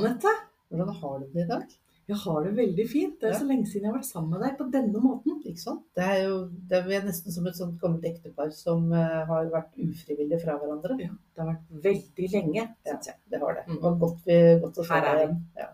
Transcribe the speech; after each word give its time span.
Anette. 0.00 0.34
Hvordan 0.70 0.92
har 1.00 1.14
du 1.20 1.30
det 1.34 1.44
i 1.44 1.48
dag? 1.50 1.78
Jeg 2.10 2.18
har 2.24 2.38
det 2.42 2.50
veldig 2.56 2.84
fint. 2.90 3.20
Det 3.20 3.28
er 3.28 3.32
Ja. 3.34 3.38
så 3.38 3.46
lenge 3.46 3.66
siden 3.70 3.84
jeg 3.84 3.92
har 3.92 3.98
vært 4.00 4.08
sammen 4.08 4.30
med 4.34 4.40
deg 4.42 4.56
på 4.58 4.64
denne 4.72 5.00
måten. 5.02 5.36
Ikke 5.46 5.62
sant? 5.62 5.82
Det 5.94 6.02
er 6.02 6.24
jo 6.26 6.38
det 6.70 6.80
er 6.80 7.04
nesten 7.06 7.32
som 7.32 7.46
et 7.46 7.54
sånt 7.58 7.76
gammelt 7.80 8.06
ektepar 8.08 8.50
som 8.50 8.88
uh, 8.92 9.26
har 9.28 9.50
vært 9.52 9.76
ufrivillig 9.78 10.40
fra 10.42 10.56
hverandre. 10.58 10.96
Ja, 10.98 11.12
det 11.14 11.44
har 11.44 11.52
vært 11.52 11.84
veldig 11.84 12.30
lenge, 12.34 12.64
syns 12.88 13.12
jeg. 13.12 13.16
Det 13.30 13.40
har 13.42 13.54
det. 13.54 13.66
Mm. 13.68 13.76
Det 13.76 13.82
var 13.84 14.00
godt, 14.02 14.24
vi, 14.26 14.40
godt 14.64 14.82
å 14.82 14.88
se 14.88 15.00
deg 15.06 15.20
igjen. 15.20 15.38
Ja. 15.62 15.68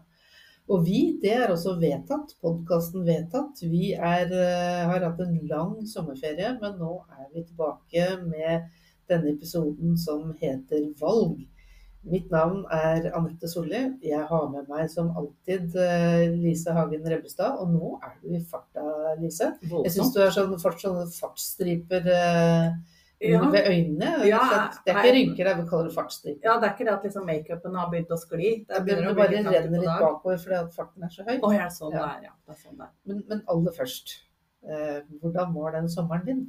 Og 0.68 0.84
vi, 0.84 1.00
det 1.22 1.32
er 1.38 1.52
også 1.54 1.76
vedtatt. 1.80 2.36
Podkasten 2.42 3.04
vedtatt. 3.06 3.60
Vi 3.62 3.92
er, 3.94 4.26
eh, 4.26 4.84
har 4.90 5.04
hatt 5.08 5.20
en 5.22 5.36
lang 5.48 5.76
sommerferie, 5.86 6.56
men 6.60 6.78
nå 6.80 7.04
er 7.16 7.28
vi 7.32 7.44
tilbake 7.46 8.08
med 8.26 8.66
denne 9.08 9.30
episoden 9.30 9.96
som 9.96 10.34
heter 10.40 10.88
Valg. 11.00 11.46
Mitt 12.06 12.28
navn 12.30 12.60
er 12.70 13.08
Anette 13.18 13.48
Solli. 13.50 13.80
Jeg 14.06 14.22
har 14.28 14.44
med 14.52 14.68
meg 14.70 14.86
som 14.92 15.08
alltid 15.18 15.74
eh, 15.82 16.28
Lise 16.38 16.70
Hagen 16.76 17.02
Rebbestad. 17.10 17.56
Og 17.58 17.72
nå 17.72 17.94
er 18.06 18.12
du 18.22 18.28
i 18.36 18.42
farta, 18.46 18.84
Lise. 19.18 19.48
Jeg 19.66 19.90
syns 19.96 20.12
du 20.14 20.20
har 20.22 20.30
sånn, 20.34 20.52
fått 20.62 20.84
sånne 20.84 21.06
fartsstriper 21.16 22.06
eh, 22.12 22.68
Ja. 23.26 23.40
ved 23.50 23.64
øynene. 23.72 24.10
Ja, 24.28 24.38
det 24.84 24.92
er 24.92 25.00
ikke 25.00 25.14
rynker, 25.16 25.40
det 25.48 25.52
er 25.54 25.58
vi 25.62 25.66
kaller 25.70 25.88
det 25.88 25.94
fartsstriper. 25.96 26.42
ja, 26.44 26.54
det 26.60 26.68
er 26.68 26.74
ikke 26.76 26.84
det 26.86 26.92
at 26.94 27.06
liksom 27.08 27.26
makeupen 27.26 27.78
har 27.80 27.88
begynt 27.90 28.10
å 28.14 28.18
skli. 28.20 28.50
Det 28.68 28.82
begynner 28.84 29.10
å 29.10 29.16
bare 29.16 29.32
renne 29.40 29.62
litt 29.72 29.88
bakover 29.88 30.38
fordi 30.42 30.60
farten 30.76 31.06
er 31.08 31.14
så 31.14 31.24
høy. 31.26 31.38
Oh, 31.40 31.54
ja, 31.56 31.66
sånn 31.72 31.96
Ja. 31.96 32.04
det 32.04 32.10
er, 32.12 32.22
ja. 32.28 32.34
Det 32.46 32.54
er 32.54 32.60
sånn 32.60 32.76
det 32.76 32.86
er. 32.86 32.92
Men, 33.08 33.22
men 33.32 33.42
aller 33.48 33.72
først, 33.80 34.14
eh, 34.68 35.00
hvordan 35.22 35.54
var 35.56 35.72
den 35.80 35.88
sommeren 35.88 36.26
din? 36.28 36.44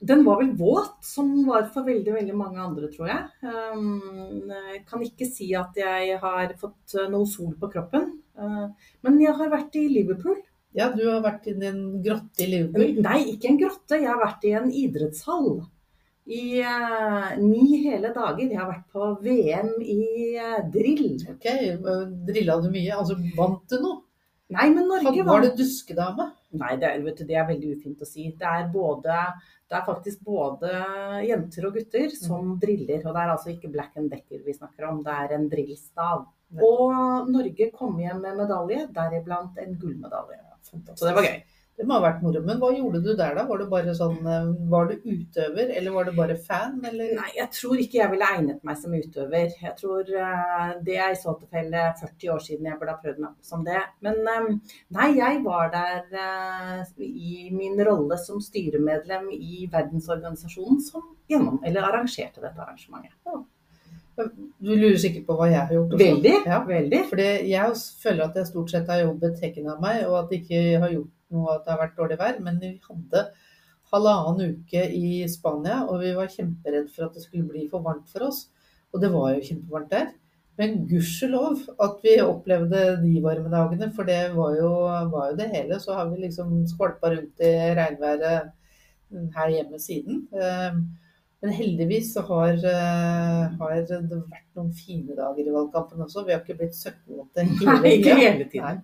Den 0.00 0.22
var 0.24 0.38
vel 0.40 0.54
våt, 0.56 1.02
som 1.04 1.32
var 1.44 1.66
for 1.74 1.84
veldig 1.84 2.14
veldig 2.14 2.36
mange 2.36 2.60
andre, 2.62 2.88
tror 2.92 3.10
jeg. 3.10 3.24
Um, 3.44 4.48
jeg 4.48 4.84
kan 4.88 5.02
ikke 5.04 5.28
si 5.28 5.50
at 5.58 5.76
jeg 5.76 6.16
har 6.22 6.54
fått 6.60 6.94
uh, 6.96 7.08
noe 7.12 7.28
sol 7.28 7.52
på 7.60 7.68
kroppen. 7.74 8.06
Uh, 8.32 8.70
men 9.04 9.18
jeg 9.20 9.36
har 9.36 9.52
vært 9.52 9.76
i 9.76 9.84
Liverpool. 9.92 10.38
Ja, 10.76 10.88
du 10.94 11.02
har 11.04 11.20
vært 11.24 11.50
i 11.50 11.56
en 11.68 12.00
grotte 12.00 12.46
i 12.46 12.48
Liverpool. 12.48 13.02
Nei, 13.04 13.18
ikke 13.34 13.50
en 13.50 13.60
grotte. 13.60 14.00
Jeg 14.00 14.08
har 14.08 14.22
vært 14.22 14.48
i 14.48 14.54
en 14.56 14.72
idrettshall. 14.72 15.52
I 16.30 16.44
uh, 16.64 17.36
ni 17.42 17.82
hele 17.84 18.14
dager. 18.16 18.46
Jeg 18.46 18.56
har 18.56 18.70
vært 18.70 18.86
på 18.94 19.12
VM 19.24 19.74
i 19.84 20.00
drill. 20.72 21.18
Ok, 21.34 21.48
eh, 21.50 22.06
Drilla 22.28 22.56
du 22.62 22.70
mye? 22.72 22.94
Altså, 22.96 23.18
vant 23.36 23.66
du 23.68 23.82
noe? 23.82 24.00
Nei, 24.50 24.66
men 24.74 24.88
Norge 24.90 25.22
var 25.22 25.28
var 25.30 25.44
det 25.44 25.54
duskedame? 25.58 26.26
Nei, 26.58 26.74
det 26.80 26.88
er, 26.88 27.04
du, 27.04 27.24
det 27.26 27.36
er 27.38 27.46
veldig 27.46 27.76
ufint 27.76 28.02
å 28.02 28.08
si. 28.08 28.26
Det 28.38 28.46
er, 28.46 28.66
både, 28.72 29.18
det 29.70 29.78
er 29.78 29.86
faktisk 29.86 30.24
både 30.26 30.72
jenter 31.28 31.68
og 31.68 31.78
gutter 31.78 32.10
som 32.16 32.56
driller. 32.62 33.04
Og 33.04 33.14
det 33.14 33.22
er 33.22 33.32
altså 33.36 33.52
ikke 33.54 33.70
Black 33.70 33.96
and 34.00 34.10
Decker 34.10 34.42
vi 34.46 34.56
snakker 34.56 34.88
om, 34.90 35.04
det 35.06 35.14
er 35.14 35.36
en 35.36 35.46
drillstav. 35.52 36.26
Og 36.66 37.30
Norge 37.30 37.70
kom 37.76 38.00
hjem 38.02 38.24
med 38.24 38.40
medalje, 38.42 38.88
deriblant 38.94 39.58
en 39.62 39.78
gullmedalje. 39.78 40.40
Så 40.66 41.06
det 41.06 41.14
var 41.16 41.26
gøy. 41.26 41.38
Det 41.80 41.86
må 41.88 41.96
ha 41.96 42.02
vært 42.04 42.18
moro. 42.20 42.40
Men 42.44 42.58
hva 42.60 42.68
gjorde 42.76 42.98
du 43.00 43.14
der, 43.16 43.34
da? 43.38 43.46
Var 43.48 43.58
det 43.62 43.66
bare 43.72 43.92
sånn, 43.96 44.18
eh, 44.28 44.48
var 44.68 44.90
du 44.90 44.98
utøver, 45.00 45.70
eller 45.78 45.94
var 45.94 46.04
du 46.04 46.10
bare 46.12 46.34
fan? 46.36 46.74
Eller? 46.84 47.14
Nei, 47.16 47.30
jeg 47.38 47.48
tror 47.56 47.78
ikke 47.80 47.96
jeg 48.02 48.10
ville 48.12 48.26
egnet 48.36 48.58
meg 48.68 48.76
som 48.76 48.92
utøver. 48.92 49.54
Jeg 49.64 49.72
tror 49.78 50.00
eh, 50.12 50.74
det 50.84 50.98
er 51.00 51.14
i 51.14 51.20
så 51.22 51.32
tilfelle 51.40 51.84
40 52.02 52.34
år 52.34 52.42
siden 52.44 52.68
jeg 52.68 52.78
burde 52.82 52.92
ha 52.92 53.00
prøvd 53.00 53.22
meg 53.24 53.30
som 53.48 53.64
det. 53.64 53.80
Men 54.04 54.20
eh, 54.34 54.50
nei, 54.98 55.06
jeg 55.16 55.40
var 55.46 55.70
der 55.72 56.04
i 57.00 57.48
min 57.56 57.80
rolle 57.88 58.18
som 58.20 58.42
styremedlem 58.44 59.30
i 59.32 59.62
verdensorganisasjonen 59.72 60.82
som 60.84 61.06
gjennom, 61.32 61.62
eller 61.64 61.86
arrangerte 61.88 62.42
dette 62.44 62.60
arrangementet. 62.60 63.16
Du 64.60 64.74
lurer 64.76 64.98
sikkert 65.00 65.24
på 65.30 65.36
hva 65.38 65.46
jeg 65.48 65.60
har 65.62 65.72
gjort? 65.72 65.94
også. 65.94 66.04
Veldig, 66.04 66.34
Ja. 66.44 66.58
veldig. 66.68 67.00
Fordi 67.08 67.28
jeg 67.48 67.72
føler 68.02 68.24
at 68.28 68.34
jeg 68.36 68.46
stort 68.50 68.70
sett 68.70 68.88
har 68.92 69.00
jobbet 69.06 69.40
hekken 69.40 69.70
av 69.72 69.80
meg, 69.80 70.04
og 70.04 70.18
at 70.24 70.30
jeg 70.34 70.42
ikke 70.44 70.80
har 70.84 70.92
gjort 70.92 71.08
at 71.30 71.64
det 71.64 71.74
har 71.74 71.82
vært 71.84 71.98
dårlig 71.98 72.18
vær. 72.20 72.40
Men 72.44 72.60
vi 72.62 72.74
hadde 72.84 73.26
halvannen 73.90 74.56
uke 74.56 74.86
i 74.94 75.26
Spania, 75.30 75.82
og 75.86 76.02
vi 76.04 76.14
var 76.16 76.30
kjemperedd 76.30 76.90
for 76.94 77.08
at 77.08 77.16
det 77.16 77.24
skulle 77.26 77.48
bli 77.48 77.66
for 77.70 77.84
varmt 77.86 78.10
for 78.12 78.28
oss. 78.28 78.48
Og 78.90 79.02
det 79.02 79.12
var 79.14 79.34
jo 79.34 79.46
kjempevarmt 79.46 79.94
der. 79.94 80.12
Men 80.60 80.82
gudskjelov 80.90 81.62
at 81.80 82.02
vi 82.04 82.18
opplevde 82.20 82.80
de 83.00 83.20
varme 83.24 83.48
dagene, 83.52 83.88
for 83.96 84.08
det 84.08 84.34
var 84.34 84.56
jo, 84.58 84.72
var 85.14 85.30
jo 85.30 85.38
det 85.38 85.50
hele. 85.54 85.78
Så 85.80 85.94
har 85.96 86.10
vi 86.10 86.20
liksom 86.26 86.66
skvalpa 86.68 87.14
rundt 87.14 87.44
i 87.46 87.52
regnværet 87.78 88.50
her 89.36 89.54
hjemme 89.54 89.80
siden. 89.80 90.26
Men 91.40 91.52
heldigvis 91.56 92.12
så 92.12 92.20
har, 92.28 92.52
eh, 92.52 93.44
har 93.60 93.70
det 93.88 94.00
vært 94.10 94.48
noen 94.58 94.72
fine 94.76 95.14
dager 95.16 95.46
i 95.46 95.54
valgkampen 95.54 96.02
også. 96.04 96.26
Vi 96.26 96.34
har 96.34 96.42
ikke 96.42 96.58
blitt 96.58 96.76
søkkvåte 96.76 97.46
hele 97.46 97.76
Nei, 97.80 97.92
ikke 97.96 98.16
hele 98.18 98.48
tiden. 98.52 98.82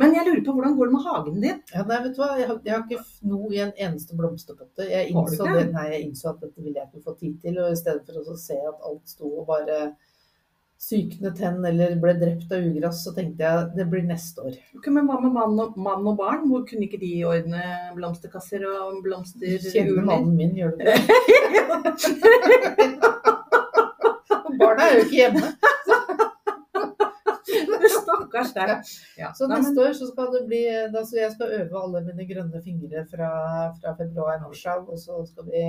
Men 0.00 0.16
jeg 0.16 0.24
lurer 0.24 0.40
på 0.46 0.54
hvordan 0.56 0.76
går 0.78 0.88
det 0.88 0.94
med 0.94 1.04
hagen 1.04 1.40
din? 1.44 1.60
Ja, 1.74 1.84
nei, 1.84 1.98
vet 2.06 2.16
du 2.16 2.22
hva? 2.22 2.30
Jeg 2.40 2.48
har, 2.48 2.60
jeg 2.64 2.74
har 2.74 2.86
ikke 2.86 3.28
noe 3.28 3.52
i 3.52 3.60
en 3.66 3.74
eneste 3.76 4.16
blomsterpotte. 4.16 4.88
Jeg 4.88 5.12
innså, 5.12 5.44
det? 5.44 5.58
det, 5.58 5.66
nei, 5.74 5.84
jeg 5.92 6.06
innså 6.06 6.32
at 6.32 6.40
dette 6.46 6.64
ville 6.64 6.80
jeg 6.80 6.88
ikke 6.88 7.04
få 7.10 7.16
tid 7.20 7.36
til. 7.44 7.60
Og 7.60 7.74
i 7.74 7.82
stedet 7.82 8.08
for 8.08 8.32
å 8.32 8.40
se 8.40 8.56
at 8.72 8.88
alt 8.88 9.12
sto 9.12 9.28
og 9.28 9.44
bare 9.52 9.78
syknet 10.78 11.34
tenn 11.40 11.64
eller 11.66 11.96
ble 11.98 12.12
drept 12.20 12.52
av 12.54 12.62
ugress, 12.62 13.00
så 13.04 13.10
tenkte 13.16 13.42
jeg 13.42 13.66
det 13.74 13.86
blir 13.90 14.02
neste 14.06 14.38
år. 14.46 14.54
Okay, 14.78 14.92
men 14.94 15.06
hva 15.10 15.16
med 15.20 15.32
mann 15.34 15.58
og, 15.58 15.74
mann 15.76 16.06
og 16.06 16.16
barn? 16.20 16.46
Hvor 16.50 16.62
kunne 16.68 16.84
ikke 16.86 17.00
de 17.02 17.24
ordne 17.26 17.62
blomsterkasser 17.96 18.62
og 18.62 18.68
Kjenner 18.78 19.02
blomsterurner? 19.08 20.04
mannen 20.06 20.36
min, 20.38 20.54
gjør 20.54 20.70
du 20.78 20.84
det? 20.86 20.94
Barna 24.58 24.82
er 24.88 24.94
jo 24.98 25.04
ikke 25.06 25.18
hjemme. 25.18 25.46
Stakkars 27.98 28.52
deg. 28.54 28.70
Ja. 29.18 29.28
Så 29.36 29.46
Nei, 29.46 29.58
men- 29.58 29.64
neste 29.68 29.80
år 29.88 29.92
så 29.98 30.06
skal 30.10 30.26
det 30.34 30.42
bli 30.48 30.62
da, 30.92 31.00
så 31.04 31.14
Jeg 31.20 31.32
skal 31.34 31.52
øve 31.60 31.74
alle 31.82 32.00
mine 32.06 32.24
grønne 32.28 32.62
fingre 32.64 33.00
fra, 33.10 33.30
fra 33.80 33.90
februar 33.98 34.40
mars 34.42 34.66
av, 34.66 34.88
og 34.88 34.98
så 34.98 35.26
skal 35.26 35.44
vi 35.50 35.62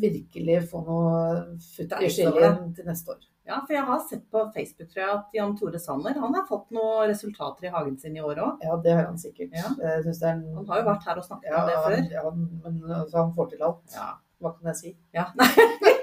virkelig 0.00 0.58
få 0.70 0.82
noe 0.86 1.14
futt 1.62 1.94
i 2.02 2.10
skillen 2.10 2.74
til 2.74 2.88
neste 2.88 3.14
år. 3.14 3.22
Ja, 3.44 3.58
for 3.60 3.76
jeg 3.76 3.84
har 3.84 3.98
sett 4.08 4.22
på 4.32 4.40
Facebook 4.54 4.88
tror 4.88 5.02
jeg, 5.02 5.16
at 5.18 5.34
Jan 5.36 5.52
Tore 5.58 5.80
Sanner 5.80 6.16
han 6.16 6.36
har 6.36 6.46
fått 6.48 6.70
noen 6.72 7.10
resultater 7.10 7.68
i 7.68 7.72
hagen 7.74 7.98
sin 8.00 8.16
i 8.16 8.22
år 8.24 8.40
òg. 8.40 8.62
Ja, 8.64 8.78
det 8.80 8.94
har 8.96 9.04
han 9.10 9.20
sikkert. 9.20 9.52
Ja. 9.52 9.72
En, 9.84 10.44
Han 10.56 10.70
har 10.70 10.80
jo 10.80 10.86
vært 10.88 11.08
her 11.10 11.20
og 11.20 11.26
snakket 11.26 11.50
ja, 11.52 11.60
om 11.60 11.68
det 11.68 11.80
før. 11.84 11.98
Ja, 12.16 12.24
men 12.38 12.78
altså, 12.88 13.18
han 13.20 13.34
får 13.36 13.52
til 13.52 13.66
alt. 13.68 13.98
Ja. 13.98 14.14
Hva 14.40 14.54
kan 14.56 14.72
jeg 14.72 14.80
si? 14.80 14.96
Ja. 15.16 15.28
Er 15.44 15.90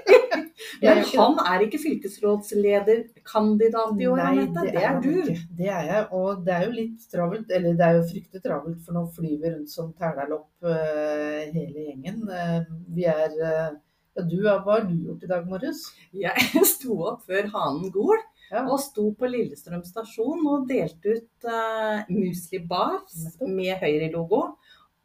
Men 0.82 0.98
han 1.12 1.36
er 1.46 1.62
ikke 1.66 1.78
fylkesrådslederkandidat 1.82 4.00
i 4.02 4.06
år, 4.10 4.16
Nei, 4.18 4.26
Anette. 4.32 4.60
Det 4.66 4.72
er 4.80 4.86
han 4.88 5.02
du. 5.04 5.12
Det 5.60 5.68
er 5.68 5.82
jeg. 5.88 6.02
Og 6.18 6.28
det 6.46 6.52
er 6.56 6.62
jo 6.66 6.72
litt 6.78 7.00
travelt, 7.12 7.48
eller 7.54 7.70
det 7.78 7.84
er 7.86 7.94
jo 7.98 8.08
fryktelig 8.10 8.42
travelt, 8.44 8.80
for 8.84 8.92
nå 8.96 9.02
flyr 9.14 9.36
vi 9.38 9.46
rundt 9.54 9.70
som 9.72 9.86
tælalopp 9.98 10.50
uh, 10.66 11.40
hele 11.54 11.78
gjengen. 11.86 12.18
Uh, 12.26 12.60
vi 12.96 13.02
er 13.10 13.30
uh, 13.38 13.70
Ja, 14.12 14.20
du, 14.28 14.36
hva 14.44 14.58
har 14.66 14.82
du 14.84 14.92
gjort 15.06 15.22
i 15.24 15.30
dag 15.30 15.42
morges? 15.48 15.78
Jeg 16.12 16.36
sto 16.74 16.92
opp 17.12 17.20
før 17.28 17.44
hanen 17.54 17.88
gol 17.94 18.18
Ja. 18.52 18.60
og 18.66 18.76
sto 18.84 19.04
på 19.16 19.24
Lillestrøm 19.32 19.80
stasjon 19.86 20.42
og 20.50 20.66
delte 20.68 21.08
ut 21.16 21.40
uh, 21.48 22.04
Musli 22.12 22.58
Bars 22.68 23.14
med 23.40 23.72
Høyre-logo 23.80 24.40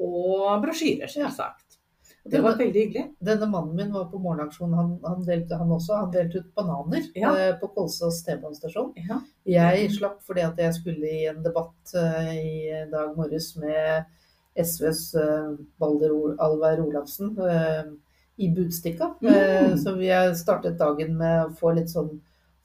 og 0.03 0.61
brosjyrer, 0.65 1.07
selvsagt. 1.09 1.66
Det 2.31 2.41
var 2.43 2.57
veldig 2.59 2.81
hyggelig. 2.83 3.03
Denne 3.23 3.47
mannen 3.51 3.75
min 3.75 3.91
var 3.93 4.05
på 4.11 4.19
morgenaksjon, 4.19 4.73
han, 4.77 4.91
han 5.03 5.23
delte 5.27 5.55
han 5.59 5.71
også. 5.71 5.93
Han 6.01 6.11
delte 6.13 6.41
ut 6.41 6.53
bananer 6.57 7.05
Ja. 7.15 7.31
eh, 7.37 7.53
på 7.61 7.69
Kolsås 7.75 8.23
T-banestasjon. 8.27 8.93
Ja. 9.07 9.19
Jeg 9.47 9.91
slapp 9.95 10.19
fordi 10.27 10.43
at 10.45 10.59
jeg 10.61 10.75
skulle 10.75 11.07
i 11.21 11.25
en 11.31 11.41
debatt 11.45 11.93
eh, 11.95 12.33
i 12.35 12.85
dag 12.91 13.15
morges 13.17 13.53
med 13.61 14.05
SVs 14.57 15.03
eh, 15.21 15.51
Balder 15.79 16.13
Alvar 16.43 16.79
Olafsen 16.83 17.35
eh, 17.39 17.83
i 18.37 18.49
Budstikka. 18.53 19.13
Mm. 19.21 19.33
Eh, 19.33 19.75
så 19.81 19.95
vi 19.97 20.09
startet 20.37 20.77
dagen 20.79 21.15
med 21.17 21.45
å 21.45 21.53
få 21.57 21.71
litt 21.77 21.89
sånn 21.93 22.17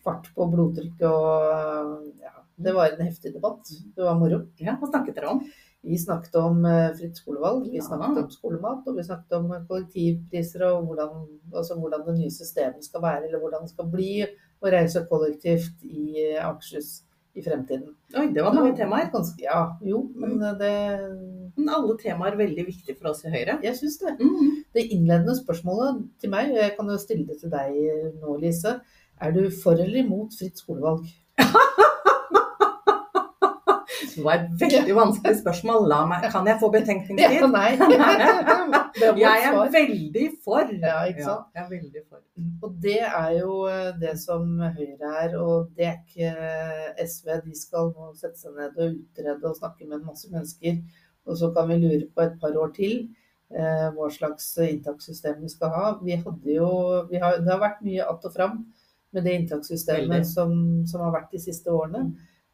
fart 0.02 0.26
på 0.34 0.46
blodtrykket 0.50 1.04
og 1.06 2.08
ja, 2.20 2.32
det 2.62 2.72
var 2.74 2.90
en 2.96 3.04
heftig 3.06 3.32
debatt. 3.36 3.68
Det 3.96 4.02
var 4.02 4.16
moro. 4.18 4.40
Ja, 4.58 4.74
Hva 4.80 4.88
snakket 4.90 5.14
dere 5.20 5.30
om? 5.36 5.44
Vi 5.82 5.98
snakket 5.98 6.36
om 6.38 6.64
eh, 6.64 6.92
fritt 6.94 7.16
skolevalg, 7.18 7.64
vi 7.72 7.80
snakket 7.82 8.20
om 8.22 8.30
skolemat, 8.30 8.84
og 8.86 8.98
vi 8.98 9.02
snakket 9.02 9.32
om 9.40 9.48
eh, 9.50 9.64
kollektivpriser 9.66 10.62
og 10.68 10.84
hvordan, 10.86 11.24
altså 11.50 11.74
hvordan 11.78 12.04
det 12.06 12.14
nye 12.20 12.30
systemet 12.30 12.86
skal 12.86 13.02
være, 13.02 13.24
eller 13.26 13.42
hvordan 13.42 13.66
det 13.66 13.72
skal 13.72 13.88
bli 13.90 14.12
å 14.22 14.70
reise 14.70 15.02
kollektivt 15.10 15.82
i 15.82 16.04
eh, 16.28 16.38
Akershus 16.46 17.00
i 17.34 17.42
fremtiden. 17.42 17.96
Oi, 18.14 18.28
det 18.30 18.44
var 18.46 18.54
mange 18.54 18.76
temaer. 18.78 19.10
Ganske, 19.10 19.42
ja, 19.42 19.64
jo, 19.82 20.04
men 20.14 20.38
eh, 20.38 20.56
det 20.60 20.72
Men 21.56 21.74
alle 21.74 21.98
temaer 21.98 22.38
veldig 22.38 22.68
viktige 22.70 22.94
for 23.00 23.10
oss 23.10 23.26
i 23.26 23.32
Høyre. 23.34 23.58
Jeg 23.66 23.76
syns 23.80 23.98
det. 24.04 24.14
Mm. 24.22 24.62
Det 24.72 24.86
innledende 24.86 25.34
spørsmålet 25.36 26.04
til 26.22 26.30
meg, 26.32 26.54
og 26.54 26.62
jeg 26.62 26.76
kan 26.78 26.94
jo 26.94 27.00
stille 27.02 27.26
det 27.26 27.42
til 27.42 27.50
deg 27.52 27.74
nå, 28.22 28.38
Lise. 28.40 28.78
Er 29.22 29.34
du 29.34 29.48
for 29.50 29.74
eller 29.74 30.04
imot 30.04 30.38
fritt 30.38 30.62
skolevalg? 30.62 31.10
Det 34.12 34.24
var 34.24 34.40
et 34.40 34.50
veldig 34.60 34.94
vanskelig 34.96 35.38
spørsmål. 35.40 35.86
La 35.90 36.00
meg, 36.10 36.26
kan 36.32 36.48
jeg 36.48 36.58
få 36.60 36.68
Ja, 37.18 37.46
nei. 37.50 37.70
Jeg 39.22 39.44
er 39.48 39.70
veldig 39.72 40.26
for. 40.44 40.68
Ja, 40.82 40.98
ikke 41.08 41.24
sant? 41.24 41.48
jeg 41.54 41.62
er 41.64 41.70
veldig 41.70 42.02
for. 42.08 42.20
Og 42.62 42.74
det 42.82 43.00
er 43.00 43.30
jo 43.38 43.54
eh, 43.70 43.88
det 44.00 44.12
som 44.20 44.44
Høyre 44.60 45.14
er, 45.22 45.36
og 45.40 45.72
det 45.76 45.88
er 45.88 45.96
ikke 46.02 46.28
eh, 46.28 47.06
SV. 47.06 47.32
De 47.46 47.56
skal 47.56 47.90
nå 47.94 48.10
sette 48.18 48.38
seg 48.42 48.54
ned 48.58 48.76
og 48.76 48.98
utrede 49.00 49.48
og 49.48 49.56
snakke 49.58 49.88
med 49.88 49.98
en 50.00 50.06
masse 50.10 50.28
mennesker. 50.30 50.78
Og 51.26 51.38
så 51.40 51.50
kan 51.56 51.70
vi 51.70 51.80
lure 51.80 52.06
på 52.14 52.24
et 52.26 52.36
par 52.42 52.56
år 52.58 52.74
til 52.76 52.94
eh, 53.54 53.88
hva 53.96 54.10
slags 54.12 54.52
inntakssystem 54.66 55.40
vi 55.42 55.50
skal 55.52 55.72
ha. 55.74 55.86
Vi 56.02 56.18
hadde 56.20 56.58
jo, 56.58 56.70
vi 57.10 57.22
har, 57.22 57.40
det 57.40 57.52
har 57.52 57.62
vært 57.62 57.84
mye 57.86 58.04
att 58.04 58.28
og 58.28 58.36
fram 58.36 58.64
med 59.12 59.24
det 59.24 59.34
inntakssystemet 59.38 60.26
som, 60.26 60.52
som 60.88 61.04
har 61.04 61.12
vært 61.16 61.32
de 61.32 61.40
siste 61.40 61.72
årene. 61.72 62.10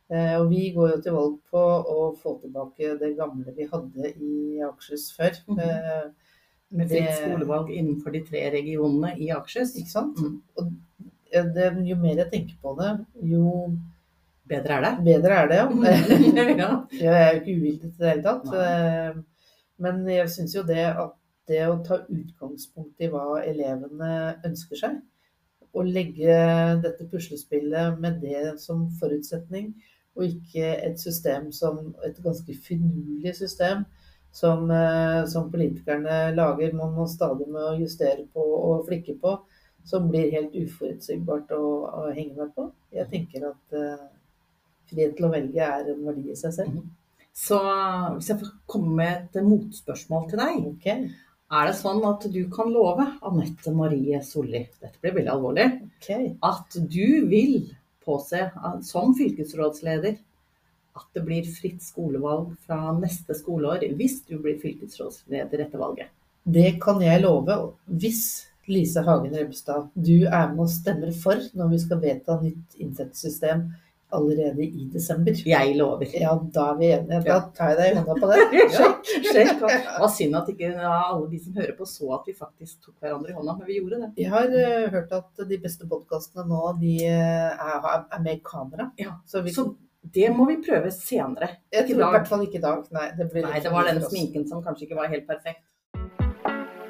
Eh, 0.09 0.35
og 0.41 0.49
vi 0.49 0.71
går 0.73 0.95
jo 0.95 1.01
til 1.05 1.17
valg 1.19 1.37
på 1.53 1.63
å 1.93 1.99
få 2.17 2.39
tilbake 2.41 2.95
det 3.01 3.13
gamle 3.19 3.53
vi 3.57 3.69
hadde 3.69 4.13
i 4.17 4.63
Akershus 4.65 5.11
før. 5.17 5.37
Mm. 5.51 5.61
Med 6.79 6.91
fritt 6.93 7.15
skolevalg 7.17 7.71
innenfor 7.73 8.13
de 8.17 8.23
tre 8.25 8.47
regionene 8.55 9.15
i 9.21 9.31
Akershus. 9.37 9.77
Ikke 9.81 9.93
sant? 9.93 10.21
Mm. 10.21 10.41
Og 10.57 10.73
eh, 11.33 11.53
det, 11.55 11.71
jo 11.91 12.01
mer 12.01 12.25
jeg 12.25 12.33
tenker 12.33 12.59
på 12.65 12.75
det, 12.81 12.97
jo 13.35 13.53
Bedre 14.49 14.79
er 14.79 14.81
det. 14.81 14.91
bedre 15.05 15.35
er 15.43 15.49
det, 15.51 15.57
ja. 15.59 15.65
ja. 16.63 16.69
Jeg 16.97 17.13
er 17.13 17.27
jo 17.35 17.41
ikke 17.43 17.57
uvillig 17.59 17.81
til 17.83 17.99
det 18.01 18.13
hele 18.15 18.23
tatt. 18.25 18.47
Nei. 18.49 19.25
Men 19.85 20.01
jeg 20.09 20.31
syns 20.33 20.55
jo 20.57 20.63
det 20.67 20.87
at 20.89 21.13
det 21.49 21.61
å 21.69 21.79
ta 21.85 22.01
utgangspunkt 22.09 23.05
i 23.05 23.11
hva 23.13 23.43
elevene 23.45 24.11
ønsker 24.47 24.81
seg, 24.81 24.97
og 25.77 25.89
legge 25.93 26.39
dette 26.83 27.07
puslespillet 27.13 28.01
med 28.01 28.21
det 28.25 28.57
som 28.63 28.87
forutsetning, 29.01 29.75
og 30.19 30.27
ikke 30.27 30.75
et 30.83 30.99
system 31.01 31.53
som 31.55 31.95
et 32.07 32.19
ganske 32.25 32.55
finurlig 32.67 33.37
system 33.39 33.87
som, 34.33 34.71
eh, 34.71 35.25
som 35.27 35.51
politikerne 35.51 36.35
lager, 36.35 36.75
man 36.77 36.93
må 36.95 37.07
stadig 37.09 37.49
må 37.51 37.73
justere 37.81 38.27
på 38.33 38.43
og 38.43 38.87
flikke 38.89 39.17
på, 39.23 39.35
som 39.89 40.09
blir 40.11 40.33
helt 40.35 40.55
uforutsigbart 40.59 41.55
å, 41.57 41.65
å 41.89 42.03
henge 42.13 42.37
med 42.37 42.53
på. 42.57 42.69
Jeg 42.93 43.09
tenker 43.09 43.47
at 43.49 43.77
uh, 43.79 44.09
frihet 44.91 45.15
til 45.17 45.29
å 45.29 45.33
velge 45.33 45.65
er 45.65 45.89
en 45.95 46.03
verdi 46.05 46.35
i 46.35 46.37
seg 46.37 46.53
selv. 46.59 46.83
Så 47.33 47.57
hvis 48.19 48.29
jeg 48.29 48.43
får 48.43 48.53
komme 48.69 48.93
med 48.99 49.31
et 49.31 49.47
motspørsmål 49.47 50.29
til 50.29 50.43
deg. 50.43 50.67
Okay. 50.75 51.09
Er 51.49 51.71
det 51.71 51.79
sånn 51.79 52.03
at 52.05 52.27
du 52.29 52.43
kan 52.53 52.69
love 52.75 53.07
Anette 53.25 53.73
Marie 53.73 54.21
Solli, 54.27 54.67
dette 54.83 55.01
blir 55.01 55.15
veldig 55.17 55.33
alvorlig, 55.33 55.69
okay. 55.97 56.35
at 56.45 56.77
du 56.77 57.25
vil 57.31 57.71
påse 58.09 58.49
som 58.89 59.15
fylkesrådsleder 59.19 60.17
at 60.99 61.09
det 61.15 61.23
blir 61.27 61.47
fritt 61.47 61.83
skolevalg 61.85 62.55
fra 62.67 62.93
neste 62.99 63.37
skoleår 63.39 63.85
hvis 63.99 64.23
du 64.27 64.39
blir 64.43 64.59
fylkesrådsleder 64.63 65.67
etter 65.67 65.83
valget? 65.83 66.11
Det 66.49 66.79
kan 66.83 67.03
jeg 67.05 67.23
love. 67.23 67.59
Hvis 67.87 68.23
Lise 68.69 69.03
Hagen 69.05 69.35
Rebstad, 69.37 69.89
du 69.95 70.27
er 70.27 70.51
med 70.53 70.65
og 70.67 70.73
stemmer 70.73 71.13
for 71.17 71.41
når 71.57 71.71
vi 71.73 71.83
skal 71.85 72.01
vedta 72.03 72.39
nytt 72.41 72.81
inntektssystem 72.81 73.69
allerede 74.15 74.65
i 74.65 74.87
desember. 74.93 75.37
Jeg 75.47 75.75
lover. 75.77 76.09
Ja, 76.17 76.35
da 76.55 76.69
er 76.73 76.79
vi 76.79 76.91
enige. 76.97 77.21
Da 77.27 77.39
tar 77.57 77.73
jeg 77.73 77.79
deg 77.81 77.91
i 77.91 77.97
hånda 77.99 78.17
på 78.21 78.31
det. 78.31 78.39
Sjekk. 78.77 79.11
sjekk. 79.29 79.65
Det 79.65 79.81
var 80.05 80.13
synd 80.15 80.39
at 80.39 80.53
ikke 80.53 80.71
alle 80.79 81.27
de 81.33 81.41
som 81.43 81.59
hører 81.59 81.75
på, 81.79 81.89
så 81.89 82.15
at 82.17 82.31
vi 82.31 82.37
faktisk 82.39 82.87
tok 82.87 82.95
hverandre 83.05 83.35
i 83.35 83.37
hånda, 83.37 83.57
men 83.59 83.69
vi 83.69 83.81
gjorde 83.81 84.01
det. 84.05 84.13
Jeg 84.23 84.33
har 84.33 84.49
uh, 84.55 84.87
hørt 84.95 85.13
at 85.19 85.45
de 85.51 85.61
beste 85.61 85.89
podkastene 85.91 86.47
nå, 86.49 86.63
de 86.81 86.95
uh, 87.05 87.69
er, 87.69 87.93
er 88.17 88.25
med 88.25 88.39
i 88.39 88.43
kamera. 88.45 88.91
Ja, 89.01 89.19
Så 89.29 89.45
vi, 89.45 89.53
Så 89.57 89.69
det 90.15 90.31
må 90.33 90.49
vi 90.49 90.61
prøve 90.65 90.91
senere. 90.95 91.59
jeg 91.75 91.89
tror 91.89 91.99
i 91.99 92.03
dag. 92.03 92.15
hvert 92.17 92.31
fall 92.31 92.47
ikke 92.47 92.61
i 92.61 92.65
dag. 92.65 92.85
Nei, 92.97 93.09
det 93.19 93.29
blir 93.33 93.45
Nei, 93.49 93.61
det 93.65 93.73
var 93.75 93.91
den 93.91 94.01
sminken 94.07 94.49
som 94.49 94.65
kanskje 94.65 94.89
ikke 94.89 95.01
var 95.03 95.13
helt 95.13 95.29
perfekt. 95.29 95.65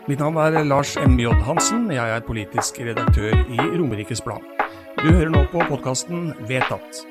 Mitt 0.09 0.23
navn 0.23 0.38
er 0.41 0.62
Lars 0.64 0.94
M.J. 0.97 1.35
Hansen. 1.44 1.91
Jeg 1.93 2.14
er 2.14 2.23
politisk 2.25 2.79
redaktør 2.81 3.35
i 3.35 3.59
Romerikes 3.75 4.23
Blad. 4.25 4.68
Du 4.99 5.12
hører 5.15 5.29
nå 5.31 5.45
på 5.47 5.61
podkasten 5.62 6.33
Vedtatt. 6.49 7.05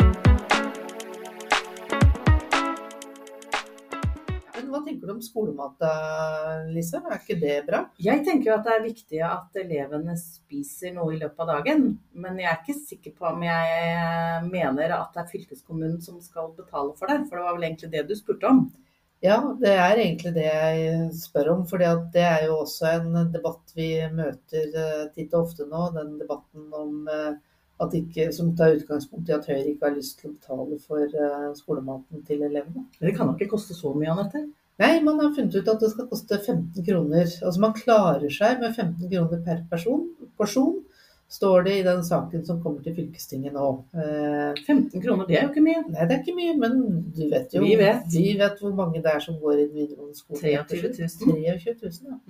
Men 4.57 4.67
hva 4.73 4.81
tenker 4.83 5.07
du 5.07 5.13
om 5.13 5.21
skolemat 5.23 5.85
Lise? 6.73 6.99
Er 6.99 7.15
ikke 7.15 7.37
det 7.39 7.61
bra? 7.69 7.85
Jeg 8.03 8.25
tenker 8.27 8.49
jo 8.49 8.57
at 8.57 8.67
det 8.67 8.73
er 8.75 8.83
viktig 8.89 9.23
at 9.29 9.61
elevene 9.63 10.17
spiser 10.19 10.97
noe 10.97 11.15
i 11.15 11.21
løpet 11.21 11.45
av 11.45 11.53
dagen. 11.53 11.87
Men 12.11 12.43
jeg 12.43 12.51
er 12.51 12.59
ikke 12.59 12.77
sikker 12.81 13.15
på 13.15 13.31
om 13.31 13.47
jeg 13.47 14.43
mener 14.49 14.97
at 14.99 15.15
det 15.15 15.23
er 15.23 15.31
fylkeskommunen 15.31 16.03
som 16.03 16.19
skal 16.19 16.51
betale 16.59 16.91
for 16.99 17.07
det. 17.07 17.21
For 17.29 17.39
det 17.39 17.47
var 17.47 17.55
vel 17.55 17.69
egentlig 17.71 17.93
det 17.95 18.03
du 18.11 18.15
spurte 18.19 18.51
om. 18.51 18.65
Ja, 19.23 19.39
det 19.63 19.71
er 19.79 19.95
egentlig 19.95 20.35
det 20.35 20.49
jeg 20.51 21.11
spør 21.23 21.55
om. 21.55 21.67
For 21.71 21.79
det 21.79 22.27
er 22.35 22.49
jo 22.51 22.59
også 22.67 22.97
en 22.99 23.31
debatt 23.31 23.77
vi 23.79 23.93
møter 24.11 24.75
eh, 24.75 25.03
titt 25.15 25.31
og 25.31 25.47
ofte 25.47 25.71
nå. 25.71 25.87
Den 25.95 26.17
debatten 26.19 26.67
om 26.75 27.07
eh, 27.07 27.37
ikke, 27.85 28.31
som 28.33 28.55
tar 28.57 28.73
utgangspunkt 28.75 29.29
i 29.29 29.33
at 29.35 29.45
Høyre 29.45 29.67
ikke 29.71 29.85
har 29.89 29.95
lyst 29.95 30.19
til 30.19 30.31
å 30.31 30.33
betale 30.33 30.77
for 30.81 31.03
eh, 31.05 31.53
skolematen 31.55 32.23
til 32.25 32.41
elevene. 32.41 32.87
Men 32.99 33.05
det 33.09 33.15
kan 33.17 33.27
da 33.29 33.35
ikke 33.37 33.51
koste 33.53 33.77
så 33.77 33.93
mye, 33.93 34.09
Anette? 34.15 34.47
Nei, 34.81 34.99
man 35.01 35.19
har 35.21 35.31
funnet 35.33 35.55
ut 35.57 35.69
at 35.73 35.79
det 35.81 35.91
skal 35.93 36.07
koste 36.09 36.37
15 36.37 36.83
kroner. 36.85 37.25
Altså 37.41 37.61
man 37.61 37.73
klarer 37.77 38.29
seg 38.33 38.59
med 38.61 38.75
15 38.75 39.09
kroner 39.09 39.41
per 39.45 39.63
person, 39.71 40.03
porsjon, 40.37 40.83
står 41.29 41.63
det 41.65 41.73
i 41.79 41.83
den 41.83 42.03
saken 42.07 42.43
som 42.47 42.59
kommer 42.63 42.83
til 42.85 42.93
fylkestinget 42.95 43.53
nå. 43.57 43.71
Eh, 43.93 44.53
15 44.65 45.01
kroner, 45.03 45.25
det 45.27 45.37
er 45.39 45.47
jo 45.47 45.49
ikke 45.53 45.65
mye. 45.65 45.81
nei, 45.89 46.05
det 46.07 46.15
er 46.15 46.21
ikke 46.21 46.37
mye, 46.37 46.53
men 46.61 46.77
du 47.17 47.25
vet 47.31 47.53
jo 47.57 47.63
Vi 47.65 47.73
vet. 47.79 48.05
vi 48.13 48.37
vet 48.39 48.61
hvor 48.61 48.73
mange 48.77 49.01
det 49.03 49.11
er 49.11 49.19
som 49.25 49.39
går 49.41 49.57
i 49.57 49.65
den 49.65 49.75
videregående 49.75 50.15
skolen. 50.15 50.41
23 50.41 50.93
000. 50.93 51.41
23 51.57 51.75
000, 51.83 52.13
ja. 52.13 52.21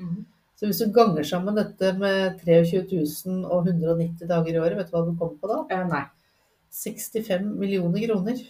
Så 0.57 0.65
hvis 0.65 0.79
du 0.81 0.89
ganger 0.93 1.25
sammen 1.27 1.57
dette 1.57 1.91
med 2.01 2.39
23 2.41 2.83
000 2.89 3.43
og 3.45 3.67
190 3.69 4.25
dager 4.29 4.55
i 4.55 4.61
året, 4.61 4.77
vet 4.79 4.89
du 4.89 4.95
hva 4.95 5.03
du 5.05 5.11
kommer 5.19 5.37
på 5.41 5.51
da? 5.51 5.59
Eh, 5.75 5.83
nei. 5.89 6.05
65 6.73 7.51
millioner 7.59 8.03
kroner 8.07 8.41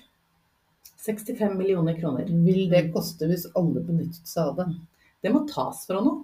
65 1.08 1.54
millioner 1.56 1.96
kroner. 2.00 2.26
vil 2.46 2.70
det 2.72 2.88
koste 2.94 3.28
hvis 3.30 3.46
alle 3.56 3.84
benyttet 3.86 4.28
seg 4.28 4.50
av 4.50 4.58
det. 4.60 4.66
Det 5.24 5.32
må 5.32 5.44
tas 5.48 5.86
fra 5.88 6.02
noe. 6.04 6.24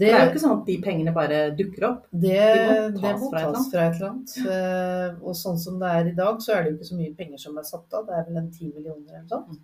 Det, 0.00 0.06
Det 0.08 0.14
er 0.16 0.22
jo 0.24 0.30
ikke 0.30 0.40
sånn 0.40 0.54
at 0.54 0.68
de 0.70 0.76
pengene 0.80 1.12
bare 1.12 1.40
dukker 1.58 1.84
opp. 1.90 2.06
det, 2.10 2.38
må 2.70 2.76
det 2.94 3.02
tas 3.02 3.20
må 3.20 3.28
fra 3.30 3.42
et 3.42 3.58
fra 3.72 3.82
et 3.84 3.98
eller 3.98 4.08
annet. 4.08 4.36
Eh, 4.54 5.18
Og 5.20 5.36
sånn 5.36 5.58
som 5.60 5.76
det 5.82 5.90
er 5.98 6.08
i 6.08 6.16
dag, 6.16 6.40
så 6.40 6.54
er 6.54 6.62
det 6.62 6.70
jo 6.70 6.78
ikke 6.78 6.88
så 6.88 7.00
mye 7.02 7.16
penger 7.18 7.42
som 7.42 7.58
er 7.60 7.68
satt 7.68 7.98
av. 7.98 8.06
Det 8.08 8.16
er 8.16 8.24
vel 8.30 8.40
en 8.40 8.48
10 8.50 8.72
millioner 8.78 9.18
eller 9.18 9.26
noe 9.28 9.28
sånt 9.28 9.60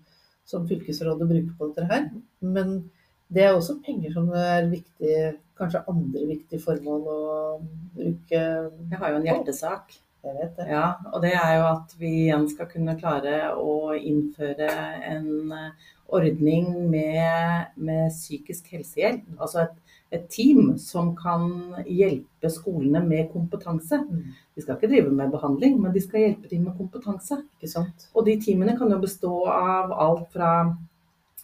som 0.46 0.66
fylkesrådet 0.69 1.26
bruker 1.26 1.54
på 1.58 1.70
dette 1.72 1.88
her. 1.90 2.04
Men 2.44 2.76
det 3.28 3.43
er 3.44 3.55
også 3.55 3.81
penger 3.84 4.12
som 4.15 4.29
er 4.31 4.69
viktig, 4.70 5.15
kanskje 5.58 5.84
andre 5.91 6.27
viktige 6.29 6.62
formål 6.62 7.06
å 7.10 7.22
bruke. 7.96 8.43
Jeg 8.43 9.00
har 9.00 9.12
jo 9.12 9.20
en 9.20 9.27
hjertesak. 9.31 9.96
Jeg 10.27 10.34
vet 10.41 10.56
det. 10.58 10.65
Ja, 10.72 10.86
og 11.15 11.22
det 11.22 11.32
er 11.39 11.53
jo 11.55 11.67
at 11.69 11.93
vi 12.00 12.12
igjen 12.24 12.48
skal 12.50 12.67
kunne 12.70 12.96
klare 12.98 13.53
å 13.55 13.94
innføre 13.94 14.70
en 15.06 15.53
eh, 15.55 15.91
ordning 16.10 16.67
med, 16.91 17.69
med 17.79 18.08
psykisk 18.10 18.72
helsehjelp. 18.74 19.22
Altså 19.39 19.62
et, 19.62 19.77
et 20.19 20.27
team 20.32 20.74
som 20.82 21.12
kan 21.19 21.46
hjelpe 21.86 22.50
skolene 22.50 23.05
med 23.06 23.31
kompetanse. 23.31 24.00
Mm. 24.03 24.34
De 24.55 24.65
skal 24.65 24.79
ikke 24.79 24.91
drive 24.91 25.15
med 25.15 25.31
behandling, 25.34 25.79
men 25.82 25.94
de 25.94 26.03
skal 26.03 26.24
hjelpe 26.24 26.50
dem 26.50 26.67
med 26.67 26.79
kompetanse. 26.79 27.39
Ikke 27.58 27.70
sant? 27.70 28.08
Og 28.15 28.27
de 28.27 28.34
teamene 28.43 28.74
kan 28.79 28.91
jo 28.91 28.98
bestå 29.03 29.34
av 29.53 29.94
alt 29.94 30.27
fra 30.34 30.53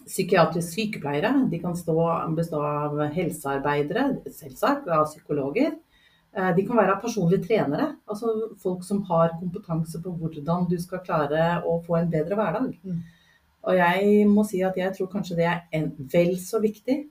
psykiatriske 0.05 0.71
sykepleiere, 0.71 1.31
de 1.51 1.59
kan 1.61 1.75
stå, 1.77 1.95
bestå 2.37 2.61
av 2.65 2.99
helsearbeidere, 3.15 4.09
selvsagt, 4.31 4.87
av 4.91 5.07
psykologer. 5.09 5.73
Eh, 6.35 6.51
De 6.55 6.65
kan 6.67 6.77
være 6.77 6.99
personlige 7.01 7.47
trenere, 7.47 7.95
altså 8.09 8.33
folk 8.61 8.83
som 8.83 9.03
har 9.09 9.35
kompetanse 9.39 10.01
på 10.01 10.15
hvordan 10.19 10.67
du 10.69 10.77
skal 10.81 11.03
klare 11.05 11.61
å 11.65 11.79
få 11.85 11.99
en 11.99 12.11
bedre 12.11 12.35
hverdag. 12.39 12.71
Mm. 12.83 13.01
Og 13.63 13.77
jeg 13.79 14.27
må 14.27 14.43
si 14.47 14.61
at 14.65 14.77
jeg 14.77 14.95
tror 14.95 15.11
kanskje 15.11 15.37
det 15.39 15.45
er 15.47 15.61
en, 15.77 15.91
vel 16.13 16.35
så 16.41 16.59
viktig, 16.63 17.03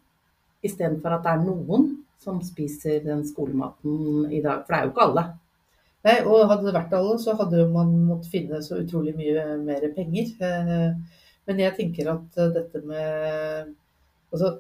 istedenfor 0.63 1.17
at 1.17 1.25
det 1.25 1.33
er 1.33 1.47
noen 1.47 1.87
som 2.23 2.43
spiser 2.45 3.01
den 3.03 3.25
skolematen 3.27 4.29
i 4.31 4.43
dag. 4.43 4.67
For 4.67 4.75
det 4.75 4.79
er 4.79 4.85
jo 4.85 4.93
ikke 4.93 5.07
alle. 5.09 5.25
Nei, 6.03 6.17
og 6.27 6.49
hadde 6.51 6.67
det 6.67 6.75
vært 6.75 6.95
alle, 6.99 7.17
så 7.23 7.35
hadde 7.39 7.65
man 7.71 7.93
måttet 8.09 8.31
finne 8.35 8.59
så 8.63 8.81
utrolig 8.83 9.15
mye 9.17 9.57
mer 9.63 9.87
penger. 9.95 10.33
Eh, 10.43 11.21
Men 11.49 11.63
jeg 11.63 11.77
tenker 11.79 12.13
at 12.13 12.39
eh, 12.39 12.53
dette 12.59 12.85
med 12.87 13.73
Altså, 14.33 14.55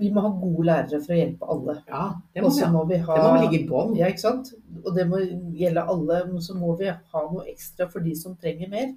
vi 0.00 0.08
må 0.12 0.22
ha 0.24 0.30
gode 0.34 0.64
lærere 0.66 0.98
for 1.00 1.14
å 1.14 1.16
hjelpe 1.16 1.48
alle. 1.52 1.74
Ja, 1.88 2.02
det 2.34 2.42
må 2.42 2.50
vi 2.52 2.66
må 2.74 2.82
vi 2.90 2.96
ha 3.06 3.16
Det 3.16 3.26
må 3.30 3.42
ligge 3.44 3.58
i 3.60 3.68
bånn. 3.68 3.94
Ja, 3.96 4.10
ikke 4.10 4.24
sant? 4.24 4.50
Og 4.82 4.90
det 4.96 5.06
må 5.08 5.20
gjelde 5.56 5.84
alle. 5.92 6.18
Men 6.28 6.42
så 6.44 6.56
må 6.58 6.74
vi 6.80 6.90
ha 6.90 7.22
noe 7.30 7.46
ekstra 7.52 7.86
for 7.92 8.04
de 8.04 8.16
som 8.18 8.34
trenger 8.40 8.72
mer. 8.72 8.90